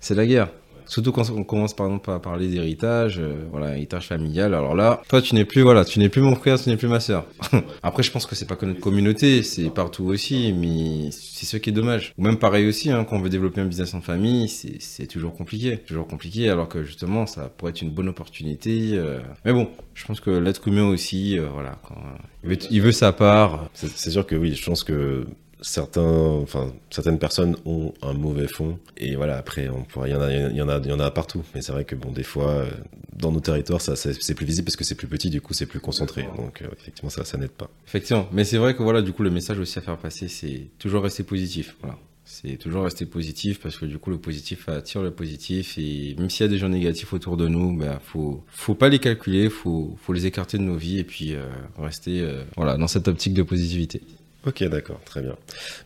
c'est 0.00 0.14
la 0.14 0.26
guerre. 0.26 0.48
Surtout 0.88 1.12
quand 1.12 1.28
on 1.30 1.44
commence 1.44 1.74
par 1.74 1.86
exemple 1.86 2.10
à 2.10 2.18
parler 2.18 2.48
d'héritage, 2.48 3.18
euh, 3.18 3.46
voilà, 3.50 3.76
héritage 3.76 4.08
familial. 4.08 4.54
Alors 4.54 4.74
là, 4.74 5.02
toi 5.08 5.20
tu 5.20 5.34
n'es 5.34 5.44
plus 5.44 5.60
voilà, 5.60 5.84
tu 5.84 5.98
n'es 5.98 6.08
plus 6.08 6.22
mon 6.22 6.34
frère, 6.34 6.58
tu 6.58 6.70
n'es 6.70 6.78
plus 6.78 6.88
ma 6.88 6.98
sœur. 6.98 7.26
Après 7.82 8.02
je 8.02 8.10
pense 8.10 8.24
que 8.24 8.34
c'est 8.34 8.46
pas 8.46 8.56
que 8.56 8.64
notre 8.64 8.80
communauté, 8.80 9.42
c'est 9.42 9.68
partout 9.68 10.04
aussi, 10.04 10.54
mais 10.54 11.10
c'est 11.10 11.44
ce 11.44 11.58
qui 11.58 11.68
est 11.68 11.74
dommage. 11.74 12.14
Ou 12.16 12.22
même 12.22 12.38
pareil 12.38 12.66
aussi, 12.66 12.90
hein, 12.90 13.04
quand 13.04 13.16
on 13.16 13.20
veut 13.20 13.28
développer 13.28 13.60
un 13.60 13.66
business 13.66 13.92
en 13.92 14.00
famille, 14.00 14.48
c'est 14.48 15.06
toujours 15.06 15.34
compliqué, 15.34 15.76
toujours 15.76 16.08
compliqué, 16.08 16.48
alors 16.48 16.68
que 16.68 16.82
justement 16.82 17.26
ça 17.26 17.52
pourrait 17.54 17.72
être 17.72 17.82
une 17.82 17.90
bonne 17.90 18.08
opportunité. 18.08 18.92
Euh. 18.94 19.20
Mais 19.44 19.52
bon, 19.52 19.68
je 19.92 20.06
pense 20.06 20.20
que 20.20 20.30
l'être 20.30 20.66
humain 20.68 20.86
aussi, 20.86 21.38
euh, 21.38 21.48
voilà, 21.52 21.78
quand, 21.86 21.96
il, 22.44 22.48
veut, 22.48 22.58
il 22.70 22.80
veut 22.80 22.92
sa 22.92 23.12
part. 23.12 23.68
C'est 23.74 24.10
sûr 24.10 24.26
que 24.26 24.36
oui, 24.36 24.54
je 24.54 24.64
pense 24.64 24.84
que 24.84 25.26
certains, 25.60 26.02
enfin, 26.02 26.72
certaines 26.90 27.18
personnes 27.18 27.56
ont 27.64 27.92
un 28.02 28.12
mauvais 28.12 28.46
fond. 28.46 28.78
Et 28.96 29.16
voilà, 29.16 29.36
après, 29.36 29.68
on 29.68 29.82
pourrait, 29.82 30.10
il 30.10 30.12
y 30.12 30.16
en 30.16 30.20
a, 30.68 30.78
y 30.78 30.92
en 30.92 31.00
a, 31.00 31.10
partout. 31.10 31.42
Mais 31.54 31.62
c'est 31.62 31.72
vrai 31.72 31.84
que 31.84 31.94
bon, 31.94 32.12
des 32.12 32.22
fois, 32.22 32.50
euh, 32.50 32.70
dans 33.16 33.32
nos 33.32 33.40
territoires, 33.40 33.80
ça, 33.80 33.96
c'est 33.96 34.34
plus 34.34 34.46
visible 34.46 34.66
parce 34.66 34.76
que 34.76 34.84
c'est 34.84 34.94
plus 34.94 35.08
petit, 35.08 35.30
du 35.30 35.40
coup, 35.40 35.54
c'est 35.54 35.66
plus 35.66 35.80
concentré. 35.80 36.28
Donc, 36.36 36.62
euh, 36.62 36.68
effectivement, 36.78 37.10
ça, 37.10 37.38
n'aide 37.38 37.50
pas. 37.50 37.70
Effectivement. 37.86 38.28
Mais 38.32 38.44
c'est 38.44 38.58
vrai 38.58 38.74
que 38.74 38.82
voilà, 38.82 39.02
du 39.02 39.12
coup, 39.12 39.22
le 39.22 39.30
message 39.30 39.58
aussi 39.58 39.78
à 39.78 39.82
faire 39.82 39.98
passer, 39.98 40.28
c'est 40.28 40.68
toujours 40.78 41.02
rester 41.02 41.22
positif. 41.22 41.76
Voilà. 41.80 41.96
C'est 42.30 42.58
toujours 42.58 42.84
rester 42.84 43.06
positif 43.06 43.58
parce 43.58 43.78
que 43.78 43.86
du 43.86 43.96
coup, 43.98 44.10
le 44.10 44.18
positif 44.18 44.68
attire 44.68 45.00
le 45.00 45.10
positif. 45.10 45.78
Et 45.78 46.14
même 46.18 46.28
s'il 46.28 46.44
y 46.44 46.46
a 46.46 46.50
des 46.50 46.58
gens 46.58 46.68
négatifs 46.68 47.14
autour 47.14 47.38
de 47.38 47.48
nous, 47.48 47.74
ben, 47.74 47.98
faut, 48.04 48.44
faut 48.48 48.74
pas 48.74 48.90
les 48.90 48.98
calculer, 48.98 49.48
faut, 49.48 49.96
faut 50.02 50.12
les 50.12 50.26
écarter 50.26 50.58
de 50.58 50.62
nos 50.62 50.76
vies 50.76 50.98
et 50.98 51.04
puis 51.04 51.32
euh, 51.32 51.46
rester, 51.78 52.28
voilà, 52.54 52.76
dans 52.76 52.86
cette 52.86 53.08
optique 53.08 53.32
de 53.32 53.42
positivité. 53.42 54.02
Ok, 54.46 54.62
d'accord, 54.64 55.00
très 55.04 55.20
bien. 55.20 55.36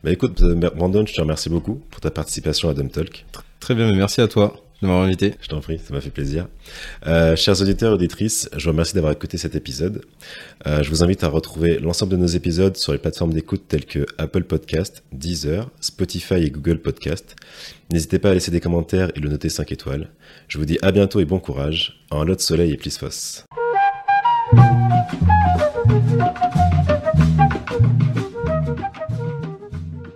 Bah 0.05 0.13
écoute, 0.13 0.43
euh, 0.43 0.55
Brandon, 0.55 1.05
je 1.07 1.15
te 1.15 1.21
remercie 1.21 1.49
beaucoup 1.49 1.81
pour 1.91 2.01
ta 2.01 2.11
participation 2.11 2.69
à 2.69 2.75
Dumb 2.75 2.91
Talk. 2.91 3.25
Très 3.61 3.75
bien, 3.75 3.91
mais 3.91 3.97
merci 3.97 4.21
à 4.21 4.29
toi 4.29 4.57
de 4.83 4.89
m'avoir 4.89 5.05
invité. 5.05 5.35
Je 5.41 5.49
t'en 5.49 5.61
prie, 5.61 5.79
ça 5.79 5.95
m'a 5.95 6.01
fait 6.01 6.11
plaisir. 6.11 6.49
Euh, 7.07 7.37
chers 7.37 7.61
auditeurs 7.63 7.93
et 7.93 7.95
auditrices, 7.95 8.49
je 8.57 8.65
vous 8.65 8.73
remercie 8.73 8.95
d'avoir 8.95 9.13
écouté 9.13 9.39
cet 9.39 9.55
épisode. 9.55 10.03
Euh, 10.67 10.83
je 10.83 10.91
vous 10.91 11.05
invite 11.05 11.23
à 11.23 11.29
retrouver 11.29 11.79
l'ensemble 11.79 12.13
de 12.13 12.17
nos 12.17 12.27
épisodes 12.27 12.77
sur 12.77 12.93
les 12.93 12.99
plateformes 12.99 13.33
d'écoute 13.33 13.63
telles 13.69 13.87
que 13.87 14.05
Apple 14.19 14.43
Podcast, 14.43 15.05
Deezer, 15.13 15.71
Spotify 15.81 16.35
et 16.35 16.51
Google 16.51 16.79
Podcast. 16.79 17.37
N'hésitez 17.93 18.19
pas 18.19 18.31
à 18.31 18.35
laisser 18.35 18.51
des 18.51 18.61
commentaires 18.61 19.13
et 19.15 19.21
le 19.21 19.29
noter 19.29 19.49
5 19.49 19.71
étoiles. 19.71 20.09
Je 20.49 20.59
vous 20.59 20.65
dis 20.65 20.79
à 20.83 20.91
bientôt 20.91 21.21
et 21.21 21.25
bon 21.25 21.39
courage. 21.39 22.01
En 22.11 22.25
lot 22.25 22.41
soleil 22.41 22.73
et 22.73 22.77
plis 22.77 22.91
fos. 22.99 23.45